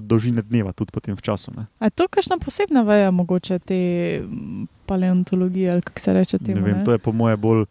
dolžine 0.00 0.42
dneva, 0.42 0.72
tudi 0.72 0.92
potem 0.92 1.16
v 1.16 1.22
času. 1.22 1.52
Ne, 1.56 1.66
A 1.78 1.90
je 1.90 1.90
to 1.90 2.08
kakšna 2.08 2.38
posebna 2.40 2.82
veja, 2.82 3.10
mogoče 3.10 3.58
te 3.58 3.80
mm, 4.24 4.66
paleontologije 4.86 5.72
ali 5.72 5.82
kako 5.82 6.00
se 6.00 6.12
reče 6.12 6.38
ne 6.40 6.46
temu? 6.46 6.64
vem, 6.64 6.84
to 6.84 6.92
je 6.92 6.98
po 6.98 7.12
moje 7.12 7.36
bolj 7.36 7.64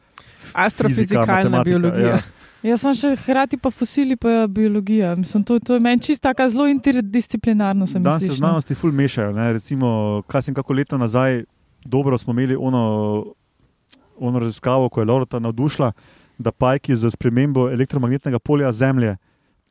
Astrofizikalna 0.54 1.64
biologija. 1.64 2.08
ja. 2.08 2.20
Jaz 2.66 2.82
sem 2.82 2.96
še 2.98 3.12
hkrati 3.22 3.58
pa 3.62 3.70
fosili, 3.72 4.16
pa 4.18 4.48
biologija. 4.50 5.14
Mislim, 5.16 5.44
to, 5.46 5.60
to 5.60 5.78
je 5.78 5.84
meni 5.84 6.02
čisto 6.02 6.26
tako 6.26 6.48
zelo 6.50 6.66
interdisciplinarno. 6.68 7.86
Danes 7.86 8.24
se 8.24 8.34
no. 8.34 8.40
znanosti 8.40 8.76
ful 8.76 8.92
mešajo. 8.92 9.32
Ne? 9.36 9.52
Recimo, 9.60 10.24
kaj 10.28 10.48
sem 10.48 10.58
kako 10.58 10.74
leto 10.74 10.98
nazaj, 10.98 11.44
dobro 11.86 12.18
smo 12.18 12.34
imeli 12.34 12.58
ono, 12.60 13.34
ono 14.18 14.40
raziskavo, 14.40 14.90
ko 14.90 15.02
je 15.02 15.06
Loreta 15.06 15.40
navdušila, 15.40 15.92
da 16.38 16.52
pajki 16.52 16.96
za 16.96 17.12
spremembo 17.14 17.70
elektromagnetnega 17.70 18.40
polja 18.40 18.72
Zemlje 18.72 19.16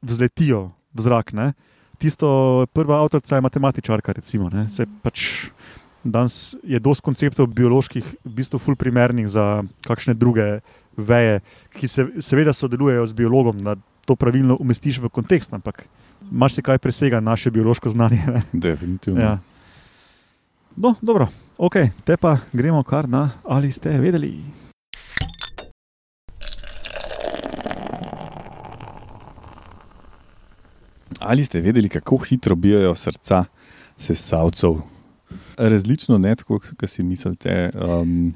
vzletijo 0.02 0.70
v 0.94 1.02
zrak. 1.02 1.32
Ne? 1.32 1.52
Tisto 1.98 2.66
prva 2.72 3.00
avtorica 3.02 3.36
je 3.36 3.44
matematičarka, 3.44 4.12
recimo. 4.12 4.50
Se 4.68 4.86
pač 5.02 5.48
Danes 6.06 6.54
je 6.62 6.78
dosti 6.78 7.02
konceptov 7.02 7.50
bioloških, 7.50 8.04
v 8.24 8.32
bistvu 8.38 8.60
ful 8.62 8.76
primernih 8.78 9.26
za 9.28 9.64
kakšne 9.86 10.14
druge 10.14 10.60
veje, 10.96 11.40
ki 11.74 11.88
se, 11.90 12.06
seveda 12.22 12.54
sodelujejo 12.54 13.06
z 13.06 13.18
biologom, 13.18 13.62
da 13.66 13.74
to 14.06 14.14
pravilno 14.14 14.56
umestiš 14.60 15.00
v 15.02 15.10
kontekst, 15.10 15.50
ampak 15.52 15.88
marsikaj 16.30 16.78
presega 16.78 17.20
naše 17.20 17.50
biološko 17.50 17.90
znanje. 17.90 18.22
ne. 18.26 18.42
Definitivno. 18.52 19.20
Ja. 19.20 19.38
No, 20.76 20.94
dobro, 21.02 21.28
ok, 21.58 21.76
te 22.04 22.16
pa 22.16 22.38
gremo 22.52 22.82
kar 22.82 23.08
na 23.08 23.30
ali 23.42 23.72
ste 23.72 23.98
vedeli. 23.98 24.44
Ali 31.26 31.44
ste 31.44 31.60
vedeli, 31.60 31.88
kako 31.88 32.16
hitro 32.16 32.54
bijajo 32.56 32.94
srca 32.94 33.44
sesalcev? 33.96 34.80
Različno, 35.58 36.18
ne 36.18 36.34
tako, 36.36 36.58
kot 36.58 36.90
si 36.90 37.02
mislite. 37.02 37.70
Um, 37.74 38.34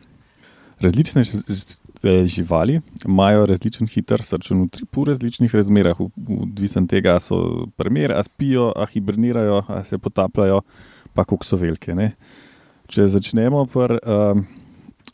različne 0.81 1.23
eh, 1.23 2.27
živali 2.27 2.81
imajo 3.07 3.47
različen 3.47 3.87
hiter 3.87 4.23
srčni 4.23 4.63
utrip 4.63 4.97
v 4.97 5.05
različnih 5.05 5.55
razmerah, 5.55 6.01
odvisen 6.41 6.87
tega, 6.89 7.11
ali 7.11 7.21
so 7.21 7.67
primer, 7.77 8.13
a 8.13 8.23
spijo, 8.23 8.73
a 8.77 8.87
hibernirajo, 8.87 9.63
a 9.69 9.85
se 9.85 9.99
potapljajo, 9.99 10.63
pa 11.15 11.25
koliko 11.25 11.45
so 11.45 11.57
velike. 11.57 11.95
Ne? 11.95 12.13
Če 12.89 13.07
začnemo 13.07 13.67
pri 13.71 14.01
um, 14.03 14.47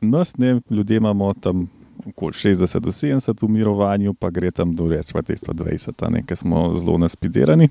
nas, 0.00 0.36
ne, 0.38 0.60
ljudje 0.70 0.96
imamo 0.96 1.34
tam 1.34 1.66
okoli 2.08 2.32
60 2.32 2.80
do 2.80 2.90
70 2.90 3.42
v 3.42 3.48
mirovanju, 3.48 4.14
pa 4.14 4.30
gre 4.30 4.50
tam 4.50 4.74
do 4.74 4.88
recimo 4.88 5.22
220, 5.22 6.10
ne, 6.10 6.22
ker 6.22 6.36
smo 6.36 6.70
zelo 6.78 6.98
naspiderani. 6.98 7.68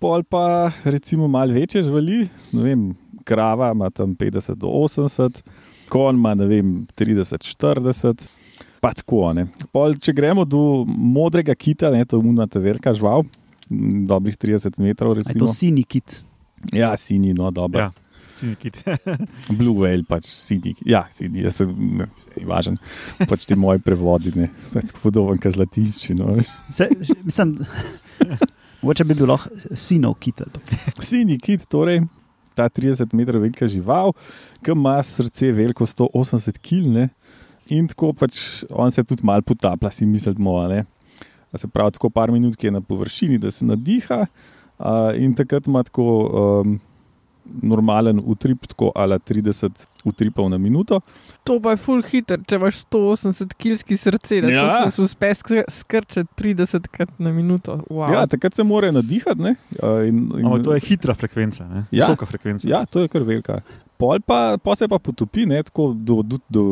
Pol 0.00 0.22
pa 0.28 0.70
recimo 0.84 1.28
malo 1.28 1.54
večje 1.54 1.82
živali, 1.82 2.26
ne 2.52 2.62
vem, 2.62 2.82
krava 3.24 3.72
ima 3.72 3.90
tam 3.90 4.16
50 4.16 4.54
do 4.54 4.66
80, 4.66 5.42
konj 5.88 6.16
ima 6.16 6.34
ne 6.34 6.46
vem 6.46 6.86
30, 6.98 7.46
40. 7.56 8.28
Pa 8.80 8.92
tako, 8.92 9.32
ne. 9.32 9.46
Pol, 9.72 9.96
če 9.98 10.12
gremo 10.12 10.44
do 10.44 10.84
modrega 10.86 11.54
kita, 11.54 11.90
ne, 11.90 12.04
to 12.04 12.18
je 12.18 12.28
umnata 12.28 12.60
velika 12.60 12.92
žival, 12.92 13.24
dobrih 14.06 14.36
30 14.36 14.78
metrov. 14.78 15.14
A 15.14 15.18
je 15.18 15.24
Recimo. 15.24 15.46
to 15.46 15.52
sini 15.52 15.84
kit. 15.84 16.20
Ja, 16.72 16.96
sini, 16.96 17.32
no, 17.34 17.50
dobro. 17.50 17.80
Ja, 17.80 17.90
sinikit. 18.36 18.82
Blue 19.58 19.74
whale, 19.76 20.04
pač 20.08 20.28
sini. 20.30 20.74
Ja, 20.86 21.06
sini, 21.14 21.44
jaz 21.46 21.62
sem 21.62 21.72
ne, 22.00 22.08
saj 22.20 22.36
ni 22.40 22.48
važen. 22.48 22.76
Pač 23.26 23.48
ti 23.48 23.58
moji 23.58 23.82
prevodi, 23.84 24.34
ne, 24.36 24.50
tako 24.74 25.06
podoben, 25.08 25.40
kot 25.42 25.56
zlatišči. 25.56 26.18
No. 26.18 26.36
Se, 26.74 26.90
mislim, 27.24 27.56
mogoče 28.82 29.08
bi 29.08 29.18
bil 29.18 29.32
lahko 29.32 29.76
sinov 29.76 30.18
kit. 30.22 30.44
Sini 31.00 31.40
kit, 31.42 31.66
torej 31.72 32.04
ta 32.56 32.70
30 32.72 33.12
metrov 33.12 33.44
velika 33.44 33.68
žival, 33.68 34.14
ki 34.64 34.72
ima 34.72 34.96
srce 35.04 35.52
veliko 35.52 35.86
180 35.86 36.60
kg. 36.64 37.08
In 37.74 37.88
tako 37.90 38.12
pač 38.16 38.64
on 38.70 38.92
se 38.94 39.04
tudi 39.04 39.26
malo 39.26 39.44
potaplja, 39.44 39.90
si 39.92 40.06
mislimo. 40.06 40.56
a 40.62 40.68
ne. 40.68 40.84
A 41.52 41.58
Se 41.58 41.68
pravi, 41.68 41.92
tako 41.92 42.10
par 42.10 42.32
minut, 42.32 42.56
je 42.64 42.70
na 42.70 42.80
površini, 42.80 43.38
da 43.38 43.50
se 43.50 43.64
nadiha, 43.64 44.26
a, 44.78 45.12
in 45.16 45.34
takrat 45.34 45.66
ima 45.66 45.82
tako 45.82 46.04
um, 46.64 46.80
normalen 47.62 48.20
utrip, 48.24 48.66
tako 48.66 48.92
ali 48.94 49.14
30 49.16 49.86
utripov 50.04 50.50
na 50.50 50.58
minuto. 50.58 51.00
To 51.44 51.60
pa 51.60 51.70
je 51.70 51.76
full 51.76 52.02
hiter, 52.02 52.40
če 52.42 52.56
imaš 52.56 52.84
180 52.84 53.54
kilski 53.54 53.96
srce, 53.96 54.40
da 54.40 54.48
Ja. 54.48 54.90
se 54.90 55.02
uspe 55.02 55.26
skr- 55.28 55.64
skrčiti 55.70 56.28
30 56.36 56.88
krat 56.88 57.08
na 57.18 57.32
minuto. 57.32 57.80
Wow. 57.90 58.12
Ja, 58.12 58.26
takrat 58.26 58.54
se 58.54 58.62
mora 58.62 58.90
nadihati. 58.90 59.40
ne, 59.40 59.54
In, 60.08 60.30
in, 60.38 60.46
Ampak 60.46 60.64
to 60.64 60.74
je 60.74 60.80
hitra 60.80 61.14
frekvenca, 61.14 61.64
ne? 61.64 61.84
Ja. 61.90 62.06
visoka 62.06 62.26
frekvenca. 62.26 62.68
Ja, 62.68 62.84
to 62.86 63.00
je 63.00 63.08
kar 63.08 63.22
velika. 63.22 63.60
Pol 63.96 64.20
pa, 64.20 64.58
pa 64.58 64.74
se 64.76 64.88
pa 64.88 64.98
potopi, 64.98 65.46
ne, 65.46 65.62
tako 65.62 65.94
do, 65.96 66.22
do, 66.22 66.36
do 66.50 66.62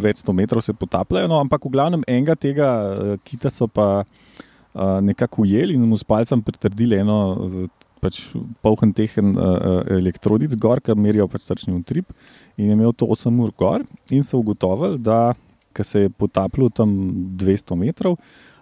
več 0.00 0.22
sto 0.22 0.32
metrov 0.32 0.62
se 0.64 0.72
potapljajo, 0.72 1.28
no, 1.28 1.36
ampak 1.40 1.64
v 1.64 1.70
glavnem 1.70 2.02
enega 2.08 2.34
tega 2.34 2.68
eh, 2.88 3.16
kita 3.24 3.50
so 3.50 3.66
pa 3.68 4.00
uh, 4.00 5.00
nekako 5.04 5.42
ujeli 5.42 5.74
in 5.74 5.82
mu 5.84 5.96
s 5.98 6.04
palcem 6.04 6.40
pritrdili 6.42 6.96
eno 6.96 7.18
eh, 7.36 7.68
pač 8.00 8.22
polhen 8.64 8.92
tehen 8.96 9.34
uh, 9.36 9.82
elektrodic 9.92 10.56
gor, 10.60 10.80
ki 10.80 10.96
merijo 10.96 11.28
pač 11.30 11.46
srčni 11.46 11.74
utrip. 11.76 12.10
In 12.56 12.70
je 12.70 12.76
imel 12.78 12.92
to 12.96 13.08
8 13.08 13.40
ur 13.44 13.52
gor 13.56 13.84
in 14.10 14.24
so 14.26 14.40
ugotovili, 14.40 14.98
da 14.98 15.34
ko 15.76 15.84
se 15.84 16.06
je 16.06 16.10
potapljal 16.10 16.70
tam 16.74 16.90
200 17.38 17.76
metrov, 17.78 18.16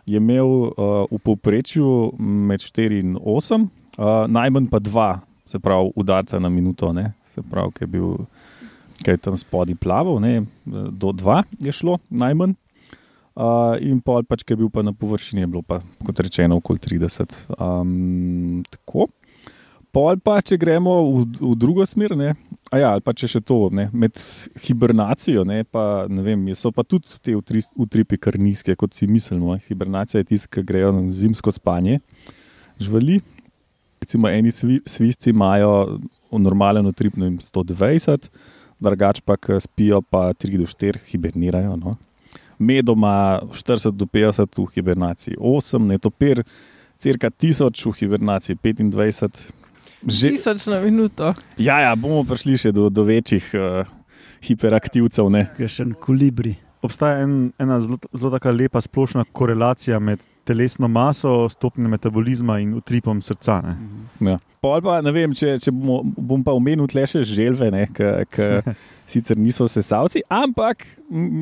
je 0.07 0.17
imel 0.17 0.49
uh, 0.49 1.05
v 1.11 1.21
povprečju 1.25 2.13
med 2.19 2.61
4 2.61 3.01
in 3.01 3.17
8, 3.17 3.69
uh, 3.99 4.27
najmanj 4.29 4.69
pa 4.73 4.81
2, 4.81 5.09
se 5.49 5.59
pravi, 5.59 5.93
udarca 5.97 6.39
na 6.39 6.49
minuto, 6.49 6.93
ne? 6.93 7.13
se 7.35 7.43
pravi, 7.43 7.73
ki 7.73 7.85
je 7.85 7.93
bil. 7.97 8.15
Kaj 8.99 9.15
je 9.15 9.21
tam 9.23 9.37
spodaj 9.39 9.77
plaval, 9.79 10.17
ne, 10.19 10.41
do 10.67 11.13
2 11.15 11.43
je 11.63 11.73
šlo, 11.73 12.01
najmanj. 12.11 12.57
Uh, 13.39 13.77
in 13.79 14.01
pol, 14.03 14.25
pač, 14.27 14.43
ki 14.43 14.57
je 14.57 14.59
bil 14.65 14.71
pa 14.75 14.83
na 14.83 14.91
površini, 14.91 15.45
je 15.45 15.51
bilo 15.53 15.63
pa, 15.63 15.79
kot 16.03 16.19
rečeno, 16.19 16.59
okoli 16.59 16.83
30. 16.83 17.37
Um, 17.55 18.65
tako. 18.67 19.07
Pol 19.99 20.21
pa, 20.23 20.37
če 20.45 20.55
gremo 20.61 20.93
v, 21.03 21.23
v 21.41 21.57
drugo 21.59 21.83
smer, 21.89 22.13
ne, 22.15 22.29
ja, 22.71 22.93
ali 22.93 23.03
pa 23.03 23.11
če 23.19 23.27
še 23.33 23.41
to, 23.43 23.57
ne, 23.75 23.89
med 23.91 24.15
hibernacijo, 24.63 25.43
ne, 25.49 25.65
pa, 25.67 26.05
ne 26.07 26.23
vem, 26.23 26.45
so 26.55 26.71
pa 26.75 26.85
tudi 26.87 27.19
te 27.25 27.35
utri, 27.35 27.65
utripi 27.75 28.19
kar 28.21 28.39
nizke, 28.39 28.77
kot 28.79 28.95
si 28.95 29.09
mislimo. 29.11 29.57
Hibernacija 29.67 30.23
je 30.23 30.29
tista, 30.31 30.53
ki 30.55 30.63
grejo 30.69 30.93
na 30.95 31.03
zimsko 31.11 31.51
spanje 31.57 31.99
živali. 32.79 33.19
Recimo, 33.99 34.31
eni 34.31 34.55
svi, 34.55 34.79
svisci 34.87 35.35
imajo 35.35 35.99
normalen 36.31 36.87
utrip 36.87 37.19
na 37.19 37.33
120, 37.43 38.31
drugače 38.79 39.27
pa, 39.27 39.35
ki 39.35 39.59
spijo, 39.67 40.05
pa 40.07 40.29
3 40.31 40.63
do 40.63 40.71
4 40.79 41.03
hibernirajo. 41.11 41.75
No. 41.75 41.99
Medoma 42.63 43.41
40 43.51 43.99
do 43.99 44.07
50 44.07 44.63
v 44.63 44.71
hibernaciji, 44.79 45.43
8, 45.43 45.91
netopir 45.91 46.47
cirka 47.03 47.35
1000 47.35 47.89
v 47.91 47.99
hibernaciji, 47.99 48.63
25. 48.63 49.49
Že, 50.07 50.31
Tisoč 50.31 50.67
na 50.71 50.81
minuto. 50.81 51.35
ja, 51.59 51.81
ja, 51.83 51.93
bomo 51.99 52.23
prišli 52.23 52.55
še 52.55 52.71
do, 52.73 52.87
do 52.87 53.03
večjih 53.03 53.47
uh, 53.59 53.83
hiperaktivcev. 54.47 55.27
Ne? 55.33 55.49
Je 55.59 55.67
še 55.67 55.89
en 55.89 55.95
kolibri. 55.99 56.55
Obstaja 56.87 57.25
en, 57.27 57.51
ena 57.59 57.81
zelo, 57.83 57.99
zelo 58.15 58.31
taka 58.31 58.53
lepa 58.55 58.79
splošna 58.85 59.27
korelacija 59.35 59.99
med 59.99 60.23
telesno 60.49 60.89
maso, 60.89 61.35
stopnjo 61.53 61.91
metabolizma 61.93 62.59
in 62.65 62.75
utripom 62.79 63.21
srca. 63.25 63.61
Ne. 63.67 63.77
Ja. 64.33 64.39
Pol 64.59 64.81
pa, 64.83 64.97
ne 65.05 65.13
vem, 65.15 65.35
če, 65.39 65.53
če 65.63 65.71
bomo, 65.71 66.01
bom 66.03 66.41
pa 66.43 66.51
omenil 66.57 66.89
tle 66.91 67.05
še 67.07 67.21
želve, 67.29 67.69
ki 67.95 68.49
sicer 69.13 69.39
niso 69.39 69.69
sesalci, 69.71 70.25
ampak 70.29 70.83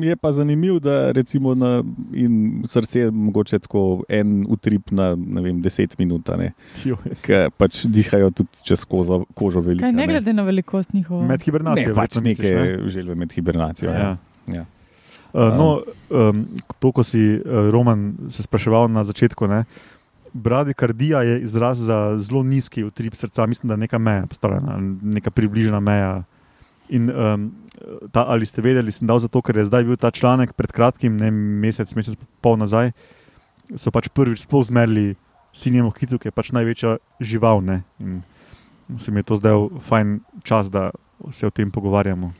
je 0.05 0.15
pa 0.21 0.31
zanimivo, 0.31 0.77
da 0.83 1.09
recimo 1.17 1.55
na 1.57 1.79
in 2.13 2.61
srce 2.69 3.07
mogoče 3.09 3.59
tako 3.65 4.03
en 4.09 4.45
utrip 4.53 4.93
na 4.95 5.09
ne 5.17 5.43
vem, 5.43 5.59
10 5.65 5.97
minut, 5.99 6.29
ki 7.25 7.41
pač 7.57 7.81
dihajo 7.89 8.29
tudi 8.37 8.63
čez 8.69 8.85
kozo, 8.85 9.23
kožo 9.33 9.65
veliko. 9.65 9.87
Kaj 9.87 9.97
ne 9.97 10.07
glede 10.13 10.37
na 10.37 10.45
velikost 10.47 10.93
njihovo. 10.93 11.25
Med 11.25 11.39
Ne, 11.41 11.45
hibernacijo. 11.49 11.95
pač 11.97 12.19
verjetno 12.19 12.29
neke 12.29 12.41
misliš, 12.43 12.81
ne? 12.85 12.89
želve 12.99 13.15
med 13.15 13.33
hibernacijo. 13.33 13.91
Ja. 13.91 13.99
Ja. 13.99 14.61
Ja. 14.61 14.65
Uh, 15.33 15.51
no, 15.53 15.67
um, 16.09 16.45
to, 16.79 16.91
ko 16.91 17.03
si 17.03 17.19
uh, 17.37 17.69
Roman 17.71 18.29
se 18.31 18.43
spraševal 18.43 18.87
na 18.87 19.03
začetku, 19.03 19.47
ne, 19.47 19.65
bradikardija 20.33 21.21
je 21.21 21.41
izraz 21.41 21.77
za 21.77 22.15
zelo 22.19 22.43
nizki 22.43 22.83
utrip 22.83 23.15
srca, 23.15 23.45
mislim, 23.45 23.67
da 23.67 23.73
je 23.73 23.77
neka 23.77 23.97
meja 23.97 24.25
postavljena, 24.25 24.77
neka 25.01 25.31
približna 25.31 25.79
meja. 25.79 26.23
In 26.89 27.11
um, 27.11 27.51
ta, 28.11 28.23
ali 28.27 28.45
ste 28.45 28.61
vedeli, 28.61 28.91
sem 28.91 29.07
dal 29.07 29.19
zato, 29.19 29.41
ker 29.41 29.57
je 29.57 29.67
zdaj 29.67 29.83
bil 29.83 29.97
ta 29.99 30.11
članek 30.11 30.53
pred 30.55 30.71
kratkim, 30.71 31.17
ne 31.19 31.31
mesec, 31.31 31.91
mesec 31.95 32.15
pol 32.41 32.55
nazaj, 32.57 32.93
so 33.75 33.91
pač 33.91 34.07
prvič 34.07 34.45
sploh 34.47 34.63
zmerili 34.63 35.17
sinjemu 35.51 35.91
hitu, 35.97 36.19
ki 36.21 36.29
je 36.29 36.35
pač 36.35 36.53
največja 36.55 36.97
žival. 37.19 37.59
Ne, 37.65 37.81
in 37.99 38.21
se 38.95 39.11
mi 39.11 39.19
je 39.19 39.27
to 39.27 39.35
zdaj 39.35 39.67
fajn 39.89 40.19
čas, 40.47 40.71
da 40.71 40.91
se 41.31 41.47
o 41.47 41.51
tem 41.51 41.71
pogovarjamo. 41.71 42.31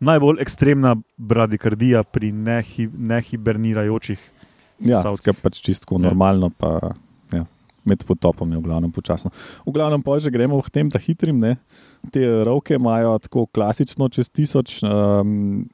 Najbolj 0.00 0.40
ekstremna 0.40 0.96
bradikardija 1.16 2.02
pri 2.02 2.32
nehi, 2.32 2.88
nehibernirajočih 2.88 4.20
Ja, 4.78 4.98
sesalcih. 4.98 5.22
skratka, 5.22 5.42
pač 5.42 5.60
čisto 5.60 5.94
Ja. 5.94 5.98
normalno, 6.02 6.50
pa 6.50 6.92
ja, 7.32 7.46
med 7.82 8.04
potopom 8.04 8.44
je 8.46 8.58
v 8.58 8.62
glavnem 8.62 8.92
počasno. 8.92 9.30
V 9.64 9.72
glavnem 9.72 10.02
pa 10.02 10.18
že 10.18 10.28
gremo 10.28 10.60
v 10.60 10.68
tem, 10.68 10.88
da 10.88 10.98
hitrim. 10.98 11.38
Ne? 11.38 11.56
Te 12.10 12.20
roke 12.44 12.74
imajo 12.74 13.18
tako 13.18 13.46
klasično 13.46 14.08
čez 14.08 14.28
tisoč 14.28 14.82
um, 14.82 15.64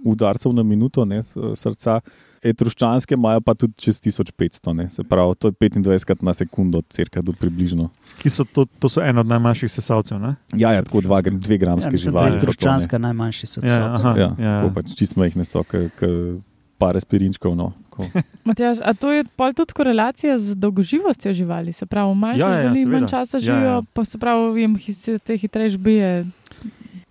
udarcev 0.00 0.50
na 0.52 0.62
minuto 0.62 1.04
ne, 1.04 1.22
srca, 1.54 2.00
etruščanske 2.42 3.14
imajo 3.14 3.40
pa 3.40 3.54
tudi 3.54 3.74
čez 3.76 4.00
1500, 4.00 4.72
ne. 4.72 4.90
se 4.90 5.04
pravi, 5.04 5.34
to 5.34 5.48
je 5.48 5.52
25 5.52 6.22
na 6.22 6.34
sekundo, 6.34 6.82
cirka 6.90 7.22
do 7.22 7.32
približno. 7.32 7.90
Ki 8.18 8.30
so 8.30 8.44
to, 8.44 8.66
to 8.78 8.88
so 8.88 9.02
eno 9.02 9.20
od 9.20 9.26
najmanjših 9.26 9.70
sesalcev. 9.70 10.18
Ne? 10.18 10.34
Ja, 10.54 10.72
ja 10.72 10.82
tako 10.82 11.00
dva, 11.00 11.20
dve 11.22 11.54
Ja, 11.54 11.58
gramske 11.58 11.90
mislim, 11.90 12.14
da 12.14 12.20
živali. 12.20 12.26
je 12.26 12.30
so 12.30 12.38
to, 12.38 12.38
ne. 12.40 12.46
Truščanska 12.46 12.98
najmanjši 12.98 13.42
Ja, 13.42 13.48
sodnik. 13.48 13.72
aha. 13.72 14.14
Ja, 14.16 14.30
Ja. 14.38 14.50
tako 14.52 14.74
pač 14.74 14.94
čist 14.94 15.16
majhne 15.16 15.44
so, 15.44 15.64
par 16.78 16.96
aspirinčkov. 16.96 17.56
No. 17.56 17.72
Matjaž, 18.44 18.78
a 18.78 18.94
to 18.94 19.10
je 19.10 19.24
tudi 19.52 19.72
korelacija 19.72 20.38
z 20.38 20.54
dolgoživostjo 20.54 21.34
živali? 21.34 21.72
Se 21.72 21.86
pravi, 21.86 22.14
manjše 22.14 22.40
Ja, 22.40 22.48
ja, 22.48 22.60
ja, 22.60 22.70
živali 22.70 22.86
manj 22.86 23.06
časa 23.08 23.36
Ja, 23.36 23.40
živijo, 23.40 23.70
ja. 23.72 23.82
pa 23.92 24.04
se 24.04 24.18
pravi, 24.18 24.62
jim 24.62 24.78
se 24.78 25.18
te 25.18 25.36
hitreje 25.36 25.78
bije. 25.78 26.26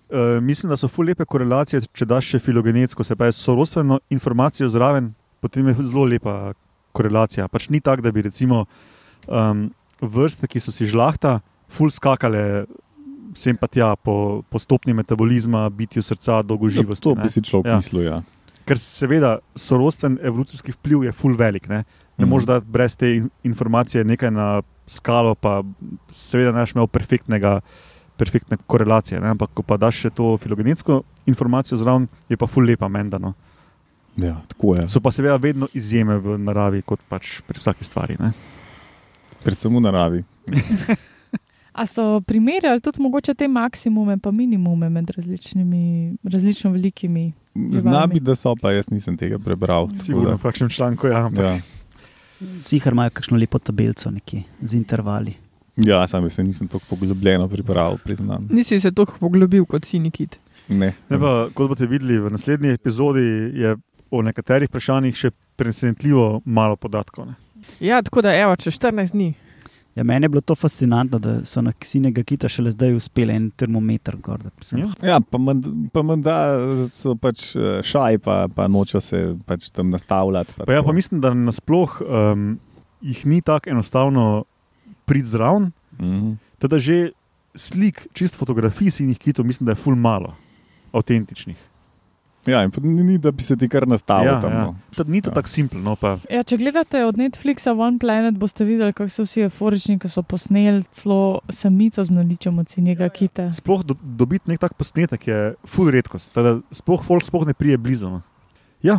Uh, 0.10 0.42
mislim, 0.42 0.70
da 0.70 0.78
so 0.78 0.88
ful 0.88 1.06
lepe 1.06 1.26
korelacije, 1.26 1.82
če 1.92 2.06
daš 2.06 2.26
še 2.26 2.40
filogenetsko, 2.40 3.04
se 3.04 3.16
pravi 3.16 3.34
sorodstveno 3.34 4.00
informacijo 4.10 4.70
zraven, 4.70 5.10
potem 5.40 5.68
je 5.68 5.74
zelo 5.84 6.04
lepa 6.06 6.54
korelacija. 6.92 7.48
Pač 7.48 7.70
ni 7.70 7.80
tako, 7.80 8.02
da 8.02 8.12
bi 8.12 8.22
recimo 8.22 8.66
um, 9.28 9.68
vrste, 10.00 10.48
ki 10.48 10.60
so 10.60 10.72
si 10.72 10.86
žlahta, 10.86 11.40
ful 11.68 11.90
skakale 11.90 12.66
sem 13.34 13.54
pa 13.54 13.68
tja 13.68 13.96
po, 13.96 14.42
po 14.44 14.58
stopni 14.58 14.94
metabolizma, 14.94 15.70
bitju 15.70 16.02
srca, 16.02 16.42
dolgoživosti. 16.42 17.04
To 17.04 17.14
ne. 17.14 17.22
bi 17.22 17.30
si 17.30 17.42
človek 17.42 17.68
Ja. 17.68 17.76
mislil. 17.76 18.04
Ja. 18.04 18.22
Ker 18.66 18.78
seveda 18.78 19.38
sorodstven 19.56 20.18
evolucijski 20.22 20.72
vpliv 20.72 21.04
je 21.04 21.12
ful 21.12 21.34
velik. 21.34 21.70
Ne, 21.70 21.84
ne 22.18 22.26
Mhm. 22.26 22.30
moreš 22.30 22.46
dati 22.46 22.66
brez 22.68 22.96
te 22.96 23.16
in- 23.16 23.30
informacije 23.44 24.04
nekaj 24.04 24.32
na 24.32 24.48
skalo, 24.88 25.36
pa 25.36 25.62
seveda 26.10 26.52
ne 26.52 26.62
boš 26.62 26.74
imel 26.74 26.88
perfektnega. 26.88 27.62
Perfektne 28.18 28.58
korelacije, 28.58 29.22
ne? 29.22 29.30
ampak 29.30 29.50
ko 29.54 29.62
pa 29.62 29.78
daš 29.78 29.96
še 29.96 30.10
to 30.10 30.38
filogenetsko 30.38 31.04
informacijo 31.28 31.78
zraven, 31.78 32.08
je 32.28 32.34
pa 32.36 32.48
ful 32.48 32.66
lepa 32.66 32.88
mendano. 32.88 33.36
Ja, 34.18 34.42
tako 34.48 34.76
je. 34.76 34.88
So 34.88 35.00
pa 35.00 35.12
seveda 35.12 35.36
vedno 35.38 35.68
izjeme 35.74 36.18
v 36.18 36.38
naravi, 36.42 36.82
kot 36.82 37.00
pač 37.10 37.42
pri 37.48 37.60
vsaki 37.60 37.86
stvari. 37.86 38.18
Ne? 38.20 38.32
Predvsem 39.44 39.76
v 39.76 39.82
naravi. 39.82 40.24
A 41.78 41.86
so 41.86 42.22
primerjali 42.26 42.82
tudi 42.82 43.02
mogoče 43.02 43.36
te 43.38 43.48
maksimume 43.48 44.14
in 44.14 44.36
minimume 44.36 44.90
med 44.90 45.10
različnimi, 45.10 46.16
različno 46.24 46.72
velikimi? 46.72 47.34
Zna 47.74 48.08
bi, 48.08 48.20
da 48.20 48.36
so, 48.36 48.56
pa 48.56 48.72
jaz 48.72 48.90
nisem 48.90 49.18
tega 49.18 49.38
prebral. 49.40 49.88
tako 49.88 50.04
Sigurno 50.04 50.38
v 50.38 50.42
kakšnem 50.42 50.70
članku. 50.70 51.08
Ja, 51.08 51.26
ampak, 51.26 51.46
Ja, 51.46 51.60
Sihar 52.64 52.94
imajo 52.94 53.10
kakšno 53.10 53.38
lepo 53.38 53.60
tabelico 53.60 54.12
nekje 54.12 54.44
z 54.62 54.74
intervali. 54.74 55.34
ja 55.78 56.08
sam 56.08 56.30
se 56.30 56.44
nisem 56.44 56.68
tako 56.68 56.86
poglobljeno 56.90 57.48
prebral, 57.48 57.98
priznam. 57.98 58.48
Nisi 58.50 58.80
se 58.80 58.92
toliko 58.92 59.14
poglobil 59.20 59.66
kot 59.66 59.86
si 59.86 60.00
nikit. 60.00 60.40
Ne. 60.70 60.94
Ne 61.10 61.20
pa, 61.20 61.50
kot 61.54 61.70
boste 61.70 61.88
videli 61.88 62.20
v 62.20 62.30
naslednji 62.30 62.70
epizodi, 62.70 63.52
je 63.54 63.76
o 64.12 64.22
nekaterih 64.22 64.70
vprašanjih 64.70 65.16
še 65.16 65.30
presenetljivo 65.58 66.42
malo 66.46 66.76
podatkov. 66.76 67.26
Ne? 67.26 67.36
Ja, 67.80 68.02
tako 68.02 68.22
da, 68.22 68.34
evo, 68.34 68.56
čez 68.56 68.74
14 68.76 69.12
dni. 69.12 69.34
Ja, 69.96 70.04
meni 70.04 70.26
je 70.26 70.30
bilo 70.30 70.42
to 70.42 70.54
fascinantno, 70.54 71.18
da 71.18 71.40
so 71.44 71.58
na 71.60 71.72
sinega 71.82 72.22
kita 72.24 72.46
šele 72.48 72.70
zdaj 72.72 72.94
uspeli 72.94 73.34
en 73.34 73.50
termometer 73.52 74.16
gor. 74.18 74.38
da 74.38 74.50
sem- 74.62 74.80
Ja. 74.80 74.94
Ja, 75.04 75.20
pa 75.22 75.38
mend- 75.38 75.66
pa 75.90 76.02
menda 76.04 76.36
so 76.88 77.16
pač 77.16 77.56
eh, 77.56 77.82
šaj, 77.84 78.20
pa, 78.20 78.48
pa 78.48 78.68
nočejo 78.68 79.02
se 79.02 79.18
pač 79.46 79.72
tam 79.72 79.90
nastavljati. 79.90 80.54
Pa 80.56 80.64
ja, 80.64 80.78
tako. 80.78 80.86
pa 80.86 80.94
mislim, 80.94 81.22
da 81.22 81.34
nasploh 81.34 82.02
um, 82.02 82.60
jih 83.02 83.26
ni 83.26 83.42
tako 83.42 83.70
enostavno 83.70 84.44
priti 85.06 85.28
zraven. 85.28 85.72
Mhm. 86.00 86.32
Teda 86.60 86.80
že 86.80 87.12
slik, 87.56 88.08
čist 88.14 88.36
fotografij 88.36 88.92
sinih 88.92 89.18
kitov, 89.18 89.46
mislim, 89.46 89.66
da 89.66 89.72
je 89.72 89.76
ful 89.78 89.96
malo 89.96 90.36
avtentičnih. 90.94 91.58
Ja, 92.48 92.62
ni, 92.78 93.04
ni, 93.04 93.18
da 93.18 93.30
bi 93.30 93.44
se 93.44 93.56
ti 93.56 93.68
kar 93.68 93.84
nastavil 93.84 94.30
Ja, 94.30 94.40
tam. 94.40 94.52
ja. 94.52 94.62
No. 94.64 95.04
Ni 95.06 95.20
to 95.20 95.30
Ja. 95.30 95.34
tako 95.34 95.48
simpel. 95.48 95.82
No, 95.82 95.96
pa, 95.96 96.16
Ja, 96.28 96.42
če 96.42 96.56
gledate 96.56 97.04
od 97.04 97.16
Netflixa 97.16 97.74
One 97.74 98.00
Planet, 98.00 98.36
boste 98.36 98.64
videli, 98.64 98.94
kako 98.94 99.10
so 99.10 99.24
vsi 99.24 99.42
euforični, 99.44 99.98
ko 99.98 100.08
so 100.08 100.24
posneli 100.24 100.84
celo 100.90 101.20
samico 101.50 102.00
z 102.00 102.10
mladičem 102.10 102.56
od 102.56 102.68
sinjega 102.68 103.10
kita. 103.10 103.52
sploh 103.52 103.84
do, 103.84 103.96
dobiti 104.02 104.48
nek 104.48 104.60
tak 104.60 104.74
posnetek 104.74 105.28
je 105.28 105.38
ful 105.66 105.90
redkost. 105.90 106.32
Teda 106.32 106.62
sploh 106.72 107.04
folk 107.04 107.22
sploh 107.22 107.44
ne 107.44 107.54
prije 107.54 107.78
blizu. 107.78 108.10
No. 108.10 108.22
Ja, 108.82 108.96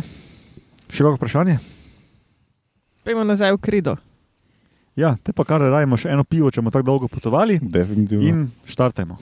še 0.85 0.99
kakšno 0.99 1.15
vprašanje? 1.15 1.57
Pejmo 3.01 3.23
nazaj 3.23 3.51
v 3.51 3.57
kredo. 3.59 3.97
Ja, 4.93 5.15
te 5.15 5.31
pa 5.31 5.43
kar 5.43 5.61
rajmo 5.63 5.95
še 5.95 6.09
eno 6.09 6.21
pivo, 6.23 6.51
če 6.51 6.59
bomo 6.59 6.69
tako 6.69 6.85
dolgo 6.85 7.07
potovali 7.07 7.57
Definitivno. 7.57 8.21
in 8.21 8.37
štartajmo. 8.63 9.17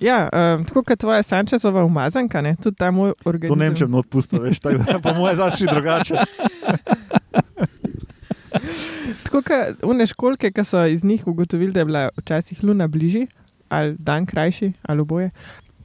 Ja, 0.00 0.28
um, 0.32 0.64
tako 0.64 0.82
kot 0.82 0.98
tvoja 1.00 1.22
Sančezova 1.22 1.84
umazanka, 1.84 2.40
ne? 2.40 2.56
tudi 2.62 2.76
ta 2.76 2.90
moj 2.90 3.12
organizem. 3.24 3.54
To 3.54 3.58
ne 3.58 3.68
vem, 3.68 3.76
če 3.78 3.86
bom 3.88 4.00
odpustil, 4.02 4.42
veš, 4.44 4.60
tako 4.60 4.84
da 4.84 4.98
po 5.00 5.14
mojem 5.16 5.36
začne 5.40 5.72
drugače. 5.72 6.14
Tako 9.26 9.40
kot 9.42 9.82
une 9.84 10.06
školke, 10.06 10.50
ki 10.54 10.64
so 10.64 10.84
iz 10.86 11.04
njih 11.04 11.26
ugotovili, 11.26 11.72
da 11.72 11.80
je 11.80 11.84
bila 11.84 12.08
včasih 12.16 12.64
luna 12.64 12.86
bližji 12.88 13.26
ali 13.68 13.96
dan 13.98 14.26
krajši 14.26 14.72
ali 14.82 15.00
oboje. 15.00 15.30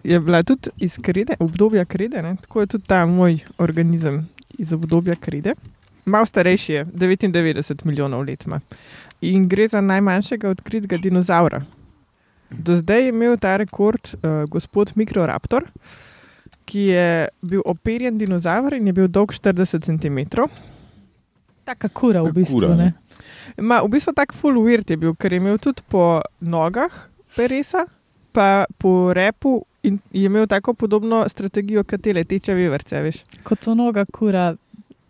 Je 0.04 0.19
bila 0.19 0.43
tudi 0.43 0.69
iz 0.78 0.97
krede, 1.02 1.36
obdobja 1.39 1.86
krede, 1.86 2.21
ne? 2.21 2.36
tako 2.41 2.62
je 2.62 2.67
tudi 2.67 2.88
ta 2.88 3.06
moj 3.06 3.39
organizem 3.58 4.30
iz 4.58 4.74
obdobja 4.74 5.15
krede. 5.15 5.54
Mal 6.06 6.26
starejši 6.26 6.74
je, 6.74 6.86
99 6.86 7.86
milijonov 7.86 8.24
let 8.26 8.45
ima. 8.45 8.60
In 9.21 9.47
gre 9.47 9.67
za 9.67 9.82
najmanjšega 9.82 10.50
odkritega 10.50 10.97
dinozaura. 10.97 11.62
Do 12.52 12.78
zdaj 12.78 13.02
je 13.02 13.10
imel 13.10 13.38
ta 13.40 13.56
rekord 13.58 14.14
uh, 14.14 14.44
gospod 14.50 14.92
Mikroraptor, 14.96 15.64
ki 16.66 16.80
je 16.80 17.28
bil 17.42 17.62
operjen 17.66 18.18
dinozaur 18.18 18.74
in 18.74 18.88
je 18.88 18.94
bil 18.94 19.08
dolg 19.08 19.32
40 19.34 19.86
cm. 19.86 20.20
Taka 21.64 21.90
kura 21.90 22.24
v 22.24 22.34
bistvu. 22.36 22.60
kura, 22.60 22.76
ne. 22.76 22.92
ne. 22.92 23.64
Ma, 23.64 23.82
v 23.84 23.92
bistvu 23.96 24.14
tak 24.16 24.34
full 24.36 24.60
weird 24.64 24.90
je 24.90 24.98
bil, 24.98 25.16
ker 25.16 25.34
je 25.34 25.40
imel 25.40 25.60
tudi 25.62 25.84
po 25.88 26.22
nogah 26.40 26.92
peresa, 27.36 27.86
pa 28.32 28.66
po 28.80 29.14
repu 29.14 29.62
in 29.84 30.00
je 30.12 30.26
imel 30.28 30.48
tako 30.48 30.74
podobno 30.74 31.24
strategijo, 31.30 31.84
kot 31.84 32.04
te 32.04 32.14
leteče 32.14 32.54
vevrce. 32.54 33.02
Veš. 33.02 33.24
Kot 33.48 33.64
so 33.64 33.76
noga 33.76 34.06
kura. 34.06 34.52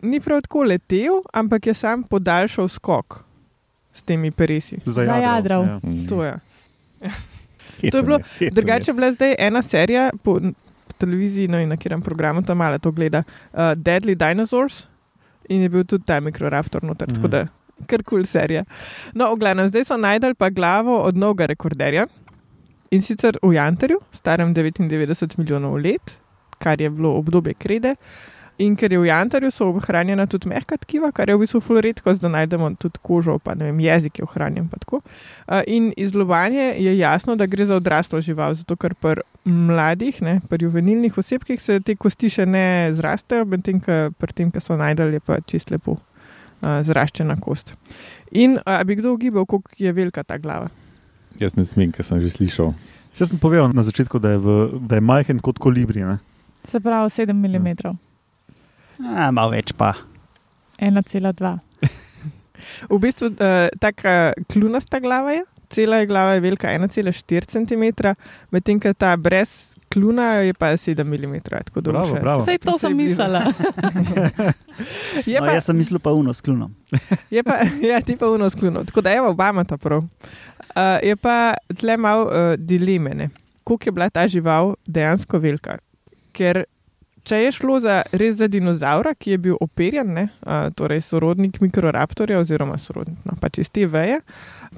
Ni 0.02 0.18
prav 0.20 0.42
tako 0.42 0.64
letel, 0.66 1.20
ampak 1.32 1.66
je 1.66 1.74
sam 1.74 2.02
podaljšal 2.02 2.68
skok 2.68 3.20
s 3.94 4.02
temi 4.02 4.30
peresi. 4.30 4.80
Zajadral. 4.84 5.66
Ja. 5.66 5.76
Mhm. 5.82 6.06
To 6.08 6.24
je. 6.24 6.38
Hecen 7.02 7.31
to 7.80 7.96
je 7.96 8.02
bilo 8.02 8.18
hecen 8.38 8.54
Drugače 8.54 8.90
je 8.90 8.94
bila 8.94 9.12
zdaj 9.12 9.34
ena 9.38 9.62
serija, 9.62 10.10
po, 10.22 10.38
televiziji, 10.98 11.48
no 11.48 11.60
in 11.60 11.68
na 11.68 11.76
katerem 11.76 12.02
programu 12.02 12.42
tam 12.42 12.58
malo 12.58 12.78
to 12.78 12.92
gleda, 12.92 13.24
uh, 13.52 13.72
Deadly 13.76 14.14
Dinosaurs 14.14 14.84
in 15.48 15.62
je 15.62 15.68
bil 15.68 15.84
tudi 15.84 16.06
ta 16.06 16.20
mikroraptor 16.20 16.84
noter, 16.84 17.08
mm. 17.08 17.14
tako 17.14 17.26
Mhm. 17.26 17.30
da 17.30 17.46
kar 17.86 18.02
kul 18.02 18.22
cool 18.22 18.24
serija. 18.24 18.64
No, 19.14 19.32
v 19.34 19.38
glavnem, 19.42 19.68
zdaj 19.68 19.84
so 19.84 19.96
najdel 19.98 20.34
pa 20.38 20.50
glavo 20.50 21.00
od 21.02 21.16
novega 21.16 21.46
rekorderja 21.50 22.06
in 22.90 23.02
sicer 23.02 23.38
v 23.42 23.54
Jantarju, 23.56 23.98
starem 24.14 24.54
99 24.54 25.38
milijonov 25.38 25.80
let, 25.80 26.14
kar 26.58 26.80
je 26.80 26.90
bilo 26.90 27.16
obdobje 27.18 27.54
krede. 27.58 27.96
In 28.60 28.74
ker 28.76 28.92
je 28.92 28.98
v 29.00 29.08
Jantarju 29.08 29.50
so 29.50 29.70
ohranjena 29.72 30.26
tudi 30.28 30.50
mehka 30.50 30.76
tkiva, 30.76 31.08
kar 31.12 31.30
je 31.30 31.36
v 31.36 31.40
bistvu 31.40 31.60
ful 31.64 31.80
redko, 31.82 32.12
da 32.20 32.28
najdemo 32.28 32.68
tudi 32.80 33.00
kožo, 33.02 33.38
pa 33.40 33.54
ne 33.56 33.70
vem, 33.70 33.80
jezik 33.80 34.20
je 34.20 34.26
ohranjen. 34.26 34.68
pa 34.68 34.76
tako. 34.76 35.00
In 35.66 35.92
iz 35.96 36.14
lovanja 36.14 36.72
je 36.76 36.92
jasno, 36.98 37.36
da 37.36 37.46
gre 37.46 37.66
za 37.66 37.76
odraslo 37.80 38.20
žival, 38.20 38.54
zato 38.54 38.76
ker 38.76 38.94
pri 38.94 39.24
mladih, 39.44 40.22
ne, 40.22 40.40
pri 40.48 40.64
juvenilnih 40.64 41.18
osebkih 41.18 41.62
se 41.62 41.80
te 41.80 41.96
kosti 41.96 42.28
še 42.30 42.46
ne 42.46 42.92
zrastejo, 42.92 43.44
medtem 43.48 43.80
ko 43.80 44.12
pri 44.18 44.32
tem, 44.32 44.50
ki 44.52 44.60
so 44.60 44.76
najdel, 44.76 45.16
je 45.16 45.20
pa 45.20 45.40
čist 45.40 45.72
lepo 45.72 45.96
uh, 45.96 46.82
zraščena 46.84 47.40
kost. 47.40 47.74
In 48.30 48.60
a 48.66 48.82
bi 48.84 48.96
kdo 49.00 49.16
ugibal, 49.16 49.46
koliko 49.46 49.72
je 49.78 49.92
velika 49.92 50.22
ta 50.22 50.38
glava? 50.38 50.70
Jaz 51.40 51.56
ne 51.56 51.64
smem, 51.64 51.90
ker 51.92 52.04
sem 52.04 52.20
že 52.20 52.30
slišal. 52.30 52.74
Vse 53.12 53.26
sem 53.28 53.40
povedal 53.40 53.72
na 53.72 53.82
začetku, 53.84 54.20
da 54.20 54.36
je, 54.36 54.38
v, 54.40 54.56
da 54.88 54.96
je 55.00 55.04
majhen 55.04 55.40
kot 55.40 55.58
kolibri. 55.58 56.04
Ne? 56.04 56.20
Se 56.64 56.80
pravi 56.80 57.10
7 57.10 57.32
mm, 57.32 58.11
A, 59.00 59.30
malo 59.30 59.52
več 59.54 59.72
pa. 59.76 59.94
1,2. 60.78 61.58
V 62.90 62.98
bistvu 63.02 63.32
uh, 63.32 63.68
taka 63.80 64.32
kljunasta 64.52 65.00
glava 65.02 65.32
je, 65.34 65.44
cela 65.72 66.02
je 66.02 66.06
glava 66.06 66.36
je 66.36 66.44
velika 66.44 66.68
1,4 66.68 67.48
cm, 67.48 68.12
medtem 68.50 68.80
ko 68.80 68.92
ta 68.94 69.16
brez 69.16 69.72
kljuna 69.92 70.24
je 70.32 70.54
pa 70.54 70.66
7 70.66 71.04
mm. 71.04 71.36
Bravo, 71.82 72.14
bravo. 72.20 72.44
Sej 72.44 72.58
to 72.58 72.78
sem 72.78 72.96
mislila. 72.96 73.44
Je 75.26 75.40
No, 75.40 75.46
pa, 75.46 75.52
jaz 75.52 75.68
sem 75.68 75.76
mislil 75.76 76.00
pa 76.00 76.12
uno 76.16 76.32
s 76.32 76.40
klunom. 76.40 76.72
je 77.30 77.42
pa, 77.44 77.60
ja, 77.90 78.00
ti 78.00 78.16
pa 78.16 78.30
uno 78.32 78.50
skluno. 78.50 78.84
Tako 78.84 79.00
da 79.00 79.10
je 79.10 79.20
Obama 79.20 79.64
ta 79.64 79.76
prav. 79.76 79.98
Uh, 79.98 80.06
je 81.02 81.16
pa 81.16 81.52
tle 81.76 81.96
malo 81.96 82.24
uh, 82.24 82.56
dileme, 82.56 83.14
ne. 83.14 83.28
koliko 83.64 83.88
je 83.88 83.92
bila 83.92 84.10
ta 84.10 84.28
žival 84.28 84.74
dejansko 84.86 85.38
velika. 85.38 85.78
Ker 86.32 86.64
če 87.28 87.38
je 87.44 87.52
šlo 87.54 87.78
za 87.80 88.00
res 88.12 88.36
za 88.40 88.48
dinozaura, 88.50 89.14
ki 89.14 89.34
je 89.34 89.38
bil 89.46 89.56
operjen, 89.60 90.12
ne, 90.16 90.24
uh, 90.42 90.68
torej 90.76 91.04
sorodnik 91.06 91.60
mikroraptorja 91.62 92.40
oziroma 92.42 92.78
sorodnik 92.82 93.18
no, 93.28 93.36
pač 93.40 93.62
iz 93.62 93.70
te 93.70 93.86
veje, 93.86 94.20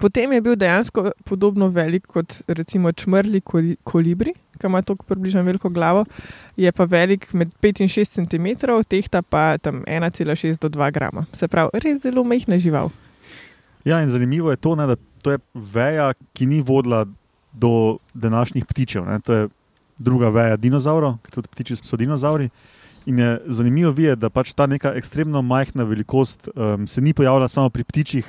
potem 0.03 0.33
je 0.37 0.43
bil 0.45 0.59
dejansko 0.61 1.13
podobno 1.25 1.71
velik 1.73 2.07
kot 2.11 2.41
recimo 2.49 2.93
čmrli 2.93 3.41
koli, 3.41 3.79
kolibri, 3.85 4.35
ki 4.59 4.69
ima 4.69 4.83
tako 4.85 5.09
približno 5.09 5.43
veliko 5.47 5.73
glavo, 5.73 6.05
je 6.57 6.73
pa 6.73 6.85
velik 6.85 7.31
med 7.33 7.51
5 7.65 7.85
in 7.87 7.93
6 7.97 8.19
cm, 8.21 8.53
tehta 8.89 9.23
pa 9.23 9.57
tam 9.59 9.83
1,6 9.89 10.61
do 10.61 10.69
2 10.69 10.93
grama. 10.93 11.27
Se 11.33 11.49
pravi, 11.49 11.81
res 11.83 12.03
zelo 12.05 12.25
majhna 12.25 12.61
žival. 12.61 12.93
Ja, 13.85 14.01
in 14.01 14.09
zanimivo 14.09 14.51
je 14.51 14.57
to, 14.57 14.77
ne, 14.77 14.87
da 14.87 14.97
to 15.25 15.35
je 15.35 15.39
veja, 15.55 16.13
ki 16.33 16.47
ni 16.47 16.63
vodila 16.63 17.05
do 17.53 17.97
današnjih 18.15 18.65
ptičev. 18.65 19.05
Ne. 19.05 19.21
To 19.21 19.35
je 19.35 19.49
druga 19.99 20.31
veja 20.35 20.57
dinozaurov, 20.57 21.19
ker 21.25 21.41
tudi 21.41 21.51
ptiči 21.53 21.79
so 21.83 21.97
dinozauri. 21.97 22.51
In 23.07 23.19
je 23.21 23.31
zanimivo 23.53 23.93
videti, 23.93 24.23
da 24.25 24.31
pač 24.33 24.55
ta 24.57 24.67
neka 24.67 24.95
ekstremno 24.97 25.43
majhna 25.45 25.85
velikost 25.85 26.49
um, 26.55 26.87
se 26.89 27.01
ni 27.05 27.13
pojavila 27.13 27.49
samo 27.49 27.71
pri 27.71 27.85
ptičih 27.85 28.25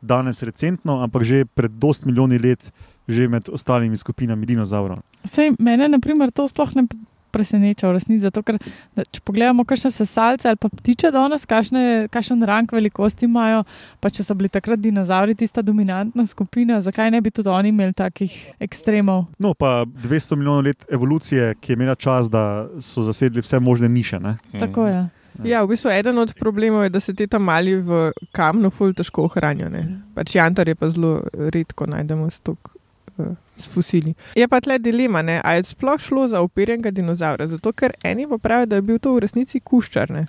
danes 0.00 0.42
recentno, 0.42 1.02
ampak 1.04 1.24
že 1.24 1.44
pred 1.44 1.72
dost 1.80 2.04
milijoni 2.04 2.38
let, 2.38 2.72
že 3.08 3.28
med 3.28 3.48
ostalimi 3.48 3.96
skupinami 3.96 4.46
dinozaurov. 4.46 5.04
Sej, 5.24 5.56
mene, 5.58 5.88
na 5.88 6.00
primer, 6.00 6.32
to 6.32 6.48
sploh 6.48 6.72
ne 6.76 6.88
preseneča 7.34 7.88
v 7.90 7.96
resnici. 7.98 8.22
Zato, 8.24 8.44
ker, 8.46 8.60
da, 8.96 9.04
če 9.04 9.22
pogledamo, 9.26 9.66
kakšne 9.68 9.90
sesalce 9.94 10.48
ali 10.50 10.60
pa 10.60 10.70
ptiče 10.70 11.10
danes, 11.14 11.46
kakšne, 11.50 11.84
kakšen 12.14 12.46
rang 12.46 12.70
velikosti 12.70 13.28
imajo, 13.28 13.64
pa 14.00 14.12
če 14.14 14.26
so 14.26 14.36
bili 14.38 14.52
takrat 14.52 14.82
dinozauri 14.82 15.34
tista 15.38 15.64
dominantna 15.66 16.26
skupina, 16.30 16.78
zakaj 16.84 17.10
ne 17.14 17.22
bi 17.24 17.34
tudi 17.34 17.50
oni 17.52 17.74
imeli 17.74 17.96
takih 17.96 18.36
ekstremov? 18.62 19.26
No, 19.42 19.54
pa 19.58 19.82
200 20.06 20.38
milijonov 20.38 20.64
let 20.70 20.86
evolucije, 20.92 21.54
ki 21.60 21.72
je 21.74 21.80
imela 21.80 21.98
čas, 21.98 22.30
da 22.30 22.68
so 22.84 23.04
zasedli 23.06 23.42
vse 23.44 23.60
možne 23.60 23.90
niše. 23.90 24.22
Ne. 24.22 24.38
Tako 24.58 24.86
je. 24.86 25.04
Ja, 25.42 25.64
v 25.64 25.74
bistvu 25.74 25.90
eden 25.90 26.18
od 26.18 26.34
problemov 26.38 26.84
je, 26.86 26.92
da 26.94 27.00
se 27.00 27.14
te 27.14 27.26
tam 27.26 27.42
mali 27.42 27.74
v 27.74 28.12
kamnu 28.32 28.70
ful 28.70 28.94
težko 28.94 29.26
ohranijo. 29.26 29.68
ne. 29.70 29.82
Pač 30.14 30.36
jantar 30.36 30.68
je 30.68 30.74
pa 30.78 30.88
zelo 30.88 31.24
redko 31.34 31.86
najdemo 31.90 32.30
stok. 32.30 32.73
Uh, 33.18 33.34
S 33.56 33.68
fosili. 33.70 34.14
Je 34.34 34.48
pa 34.48 34.60
tle 34.60 34.78
dilema, 34.78 35.22
ne? 35.22 35.40
ali 35.44 35.62
je 35.62 35.70
sploh 35.70 36.00
šlo 36.00 36.28
za 36.28 36.40
operjenega 36.42 36.90
dinozaura, 36.90 37.46
zato 37.46 37.72
ker 37.72 37.94
eni 38.02 38.26
pa 38.28 38.38
pravijo, 38.38 38.66
da 38.66 38.76
je 38.76 38.82
bil 38.82 38.98
to 38.98 39.14
v 39.14 39.22
resnici 39.22 39.60
kuščar. 39.60 40.10
Ne? 40.10 40.26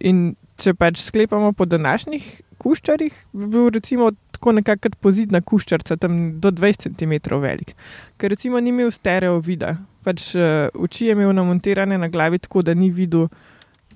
In 0.00 0.32
če 0.56 0.74
pač 0.74 1.02
sklepamo 1.04 1.52
po 1.52 1.66
današnjih 1.68 2.28
kuščarjih, 2.62 3.14
bi 3.32 3.46
bil 3.52 3.68
recimo 3.74 4.10
tako 4.32 4.54
nekako 4.56 4.92
pozidna 5.00 5.40
kuščarca, 5.40 5.96
tam 6.00 6.18
do 6.40 6.50
20 6.50 6.96
cm 6.96 7.40
velik. 7.42 7.74
Ker 8.16 8.32
recimo 8.32 8.60
ni 8.60 8.72
imel 8.72 8.90
stereo 8.94 9.38
vida, 9.40 9.76
pač 10.06 10.32
uh, 10.34 10.70
oči 10.72 11.10
je 11.10 11.18
imel 11.18 11.34
namontirane 11.36 11.98
na 11.98 12.08
glavi 12.08 12.40
tako, 12.42 12.62
da 12.62 12.74
ni 12.74 12.90
videl 12.90 13.28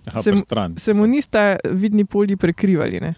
Aha, 0.07 0.23
stran. 0.23 0.77
se 0.79 0.95
mu 0.95 1.07
nista 1.07 1.57
vidni 1.65 2.05
polji 2.05 2.37
prekrivali. 2.37 3.01
Ne. 3.01 3.15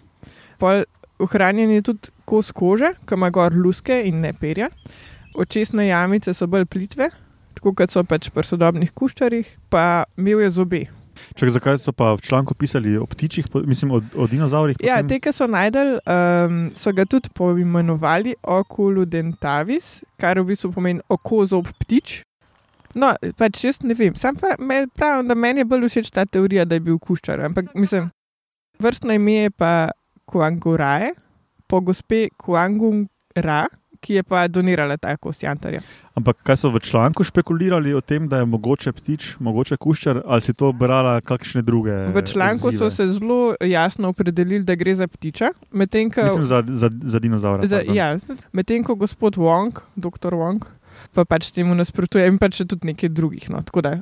Pol 0.57 0.83
ohranjen 1.19 1.71
je 1.71 1.85
tudi 1.91 2.13
kos 2.25 2.51
kože, 2.55 2.93
ki 3.07 3.17
ima 3.17 3.29
gor 3.33 3.55
luske 3.55 4.01
in 4.05 4.21
ne 4.25 4.33
perja. 4.33 4.69
Očesne 5.39 5.87
jamice 5.87 6.33
so 6.33 6.47
bolj 6.47 6.65
plitve, 6.65 7.09
tako 7.57 7.73
kot 7.77 7.93
so 7.93 8.03
pač 8.03 8.29
pri 8.33 8.47
sodobnih 8.47 8.93
kuščarjih, 8.95 9.51
pa 9.69 10.05
imel 10.17 10.45
je 10.45 10.55
zobe. 10.55 10.85
Čak, 11.35 11.51
zakaj 11.51 11.77
so 11.77 11.91
pa 11.91 12.13
v 12.15 12.23
članku 12.23 12.55
pisali 12.55 12.97
o 12.97 13.05
ptičih, 13.05 13.45
mislim 13.67 13.91
o, 13.91 14.01
o 14.15 14.27
dinozaurih? 14.27 14.77
Ja, 14.79 15.01
potem? 15.01 15.09
te, 15.09 15.19
ki 15.19 15.33
so 15.35 15.47
najdel, 15.51 15.97
um, 15.99 16.61
so 16.79 16.93
ga 16.95 17.05
tudi 17.05 17.31
poimenovali 17.35 18.35
okuludentavis, 18.43 19.99
kar 20.19 20.39
v 20.39 20.49
bistvu 20.53 20.71
pomeni 20.75 21.03
oko 21.11 21.43
zob 21.45 21.67
ptič. 21.83 22.21
No, 22.97 23.11
pač 23.37 23.63
jaz 23.67 23.83
ne 23.85 23.93
vem, 23.93 24.15
sam 24.17 24.37
pra, 24.39 24.55
me, 24.57 24.85
pravim, 24.97 25.27
da 25.29 25.35
meni 25.37 25.61
je 25.61 25.69
bolj 25.69 25.89
všeč 25.91 26.09
ta 26.15 26.25
teorija, 26.25 26.65
da 26.65 26.79
je 26.79 26.85
bil 26.87 26.97
kuščar. 26.97 27.43
Ampak 27.45 27.75
mislim, 27.77 28.09
vrstno 28.81 29.13
ime 29.13 29.35
je 29.43 29.51
pa 29.51 29.91
Kuangurae, 30.29 31.13
po 31.69 31.81
gospe 31.81 32.27
Kuangungra, 32.37 33.65
ki 33.99 34.13
je 34.19 34.23
pa 34.23 34.47
donirala 34.47 34.95
ta 34.97 35.15
kost 35.17 35.43
jantarja. 35.43 35.81
Ampak 36.15 36.39
kaj 36.47 36.57
so 36.61 36.71
v 36.71 36.79
članku 36.83 37.23
špekulirali 37.23 37.93
o 37.95 38.01
tem, 38.01 38.27
da 38.31 38.39
je 38.41 38.47
mogoče 38.47 38.93
ptič, 38.95 39.27
mogoče 39.43 39.77
kuščar, 39.79 40.21
ali 40.25 40.43
si 40.43 40.55
to 40.55 40.71
brala 40.71 41.19
kakšne 41.21 41.63
druge? 41.67 41.95
V 42.15 42.23
članku 42.27 42.71
so 42.71 42.87
odzive? 42.87 42.95
se 42.95 43.19
zelo 43.19 43.55
jasno 43.59 44.11
opredelili, 44.13 44.63
da 44.63 44.75
gre 44.79 44.95
za 44.95 45.07
ptiča, 45.07 45.51
medtem 45.71 46.11
ko. 46.11 46.23
Mislim 46.23 46.47
za, 46.47 46.63
za, 46.67 46.89
za 47.01 47.19
dinozaura. 47.19 47.67
Za, 47.67 47.83
pardon. 47.83 47.95
ja, 47.95 48.17
medtem 48.51 48.83
ko 48.83 48.95
gospod 48.95 49.35
Wong, 49.35 49.83
doktor 49.95 50.35
Wong, 50.35 50.63
pa 51.13 51.25
pač 51.25 51.51
temu 51.55 51.75
nasprotuje 51.75 52.27
in 52.27 52.39
pač 52.39 52.63
tudi 52.63 52.93
nekaj 52.93 53.11
drugih. 53.11 53.49
No, 53.51 53.63
tako 53.63 53.83
da, 53.83 53.93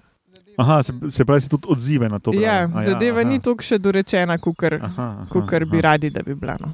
Aha, 0.57 0.83
se, 0.83 0.93
se 1.09 1.25
pravi, 1.25 1.41
si 1.41 1.49
tudi 1.49 1.67
odzive 1.69 2.09
na 2.09 2.19
to. 2.19 2.31
brala. 2.31 2.45
ja, 2.45 2.69
A 2.73 2.83
zadeva 2.83 3.21
aha. 3.21 3.29
ni 3.29 3.39
tako 3.39 3.61
še 3.61 3.77
dorečena, 3.77 4.37
kot 4.37 4.57
bi 4.59 4.79
aha. 4.81 5.81
radi, 5.81 6.09
da 6.09 6.21
bi 6.21 6.35
bila. 6.35 6.57
No. 6.59 6.73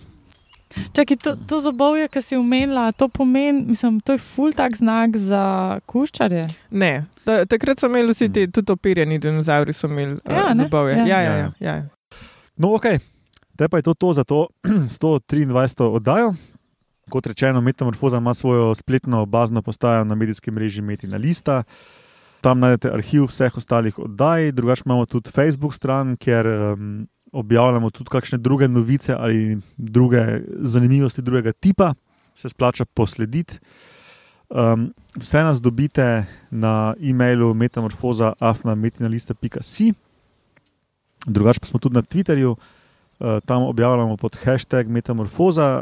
Čakaj, 0.94 1.18
to, 1.18 1.36
to 1.48 1.60
zobovje, 1.62 2.08
ki 2.08 2.22
si 2.22 2.38
umenila, 2.38 2.92
to 2.92 3.06
pomeni, 3.08 3.62
mislim, 3.68 4.00
to 4.00 4.16
je 4.16 4.18
ful 4.18 4.54
tak 4.54 4.74
znak 4.74 5.18
za 5.18 5.44
kuščarje. 5.86 6.48
Ne, 6.72 7.06
ta, 7.24 7.44
takrat 7.46 7.78
so 7.78 7.86
imeli 7.86 8.10
vsi 8.10 8.32
ti, 8.34 8.48
tudi 8.48 8.72
operjeni 8.72 9.20
dinozauri, 9.20 9.74
so 9.74 9.86
imeli 9.88 10.18
Ja, 10.26 10.48
uh, 10.48 10.54
ne? 10.54 10.64
zobove. 10.64 10.96
Ja. 10.96 11.06
Ja, 11.06 11.20
ja, 11.22 11.36
Ja, 11.36 11.52
ja, 11.60 11.74
ja. 11.76 11.86
No, 12.58 12.74
ok, 12.74 12.88
te 13.56 13.70
pa 13.70 13.78
je 13.78 13.84
to, 13.84 13.94
to 13.94 14.14
za 14.14 14.24
to 14.24 14.48
123. 14.98 15.84
oddajo. 15.84 16.34
Kot 17.10 17.28
rečeno, 17.28 17.62
Metamorfoza 17.62 18.18
ima 18.18 18.34
svojo 18.34 18.76
spletno 18.76 19.26
bazno 19.26 19.62
postajo 19.62 20.04
na 20.04 20.16
medijskem 20.16 20.54
mreži 20.54 20.82
Metina 20.82 21.18
Lista. 21.18 21.64
Tam 22.44 22.60
najdete 22.60 22.92
arhiv 22.92 23.30
vseh 23.32 23.56
ostalih 23.58 24.00
oddaj, 24.00 24.52
drugače 24.52 24.84
imamo 24.86 25.06
tudi 25.08 25.32
Facebook 25.32 25.74
stran, 25.74 26.18
kjer 26.20 26.48
um, 26.48 27.08
objavljamo 27.32 27.90
tudi 27.90 28.10
kakšne 28.12 28.38
druge 28.38 28.68
novice 28.68 29.16
ali 29.16 29.58
druge 29.78 30.42
zanimivosti 30.60 31.22
drugega 31.22 31.52
tipa, 31.52 31.94
se 32.36 32.50
splača 32.50 32.86
poslediti. 32.86 33.60
Um, 34.50 34.94
vse 35.16 35.44
nas 35.44 35.62
dobite 35.62 36.26
na 36.52 36.94
e-mailu 37.02 37.54
metamorfoza.afnametinalista.si. 37.54 39.94
Drugače 41.26 41.60
pa 41.60 41.66
smo 41.66 41.80
tudi 41.80 41.96
na 41.96 42.02
Twitterju, 42.02 42.56
uh, 42.56 42.58
tam 43.46 43.64
objavljamo 43.64 44.18
pod 44.18 44.38
hashtag 44.44 44.88
Metamorfoza, 44.88 45.82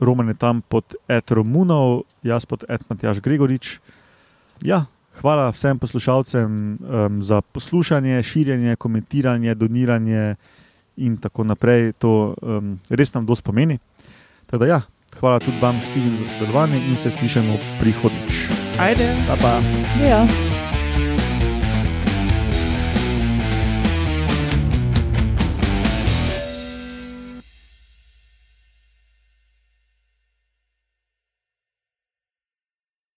Roman 0.00 0.28
je 0.28 0.34
tam 0.34 0.60
pod 0.60 0.94
Ed 1.08 1.30
Romunov, 1.30 2.02
jaz 2.22 2.46
pod 2.46 2.64
Ed 2.68 2.80
Matjaš 2.88 3.20
Gregorič. 3.20 3.78
Ja, 4.62 4.84
hvala 5.20 5.50
vsem 5.50 5.78
poslušalcem 5.78 6.78
um, 6.80 7.22
za 7.22 7.40
poslušanje, 7.40 8.22
širjenje, 8.22 8.76
komentiranje, 8.76 9.54
doniranje 9.54 10.34
in 10.96 11.16
tako 11.16 11.44
naprej. 11.44 11.92
To 11.98 12.34
um, 12.42 12.78
res 12.90 13.14
nam 13.14 13.26
dosti 13.26 13.44
pomeni. 13.44 13.78
Da 14.52 14.66
ja, 14.66 14.80
hvala 15.20 15.40
tudi 15.40 15.60
vam 15.60 15.80
štirim 15.80 16.16
za 16.20 16.24
sodelovanje 16.24 16.82
in 16.88 16.96
se 16.96 17.10
slišimo 17.10 17.56
prihodnjič. 17.80 18.48
Ajde. 18.78 19.14
Pa 19.28 19.36
pa. 19.36 19.60
Ja. 20.04 20.26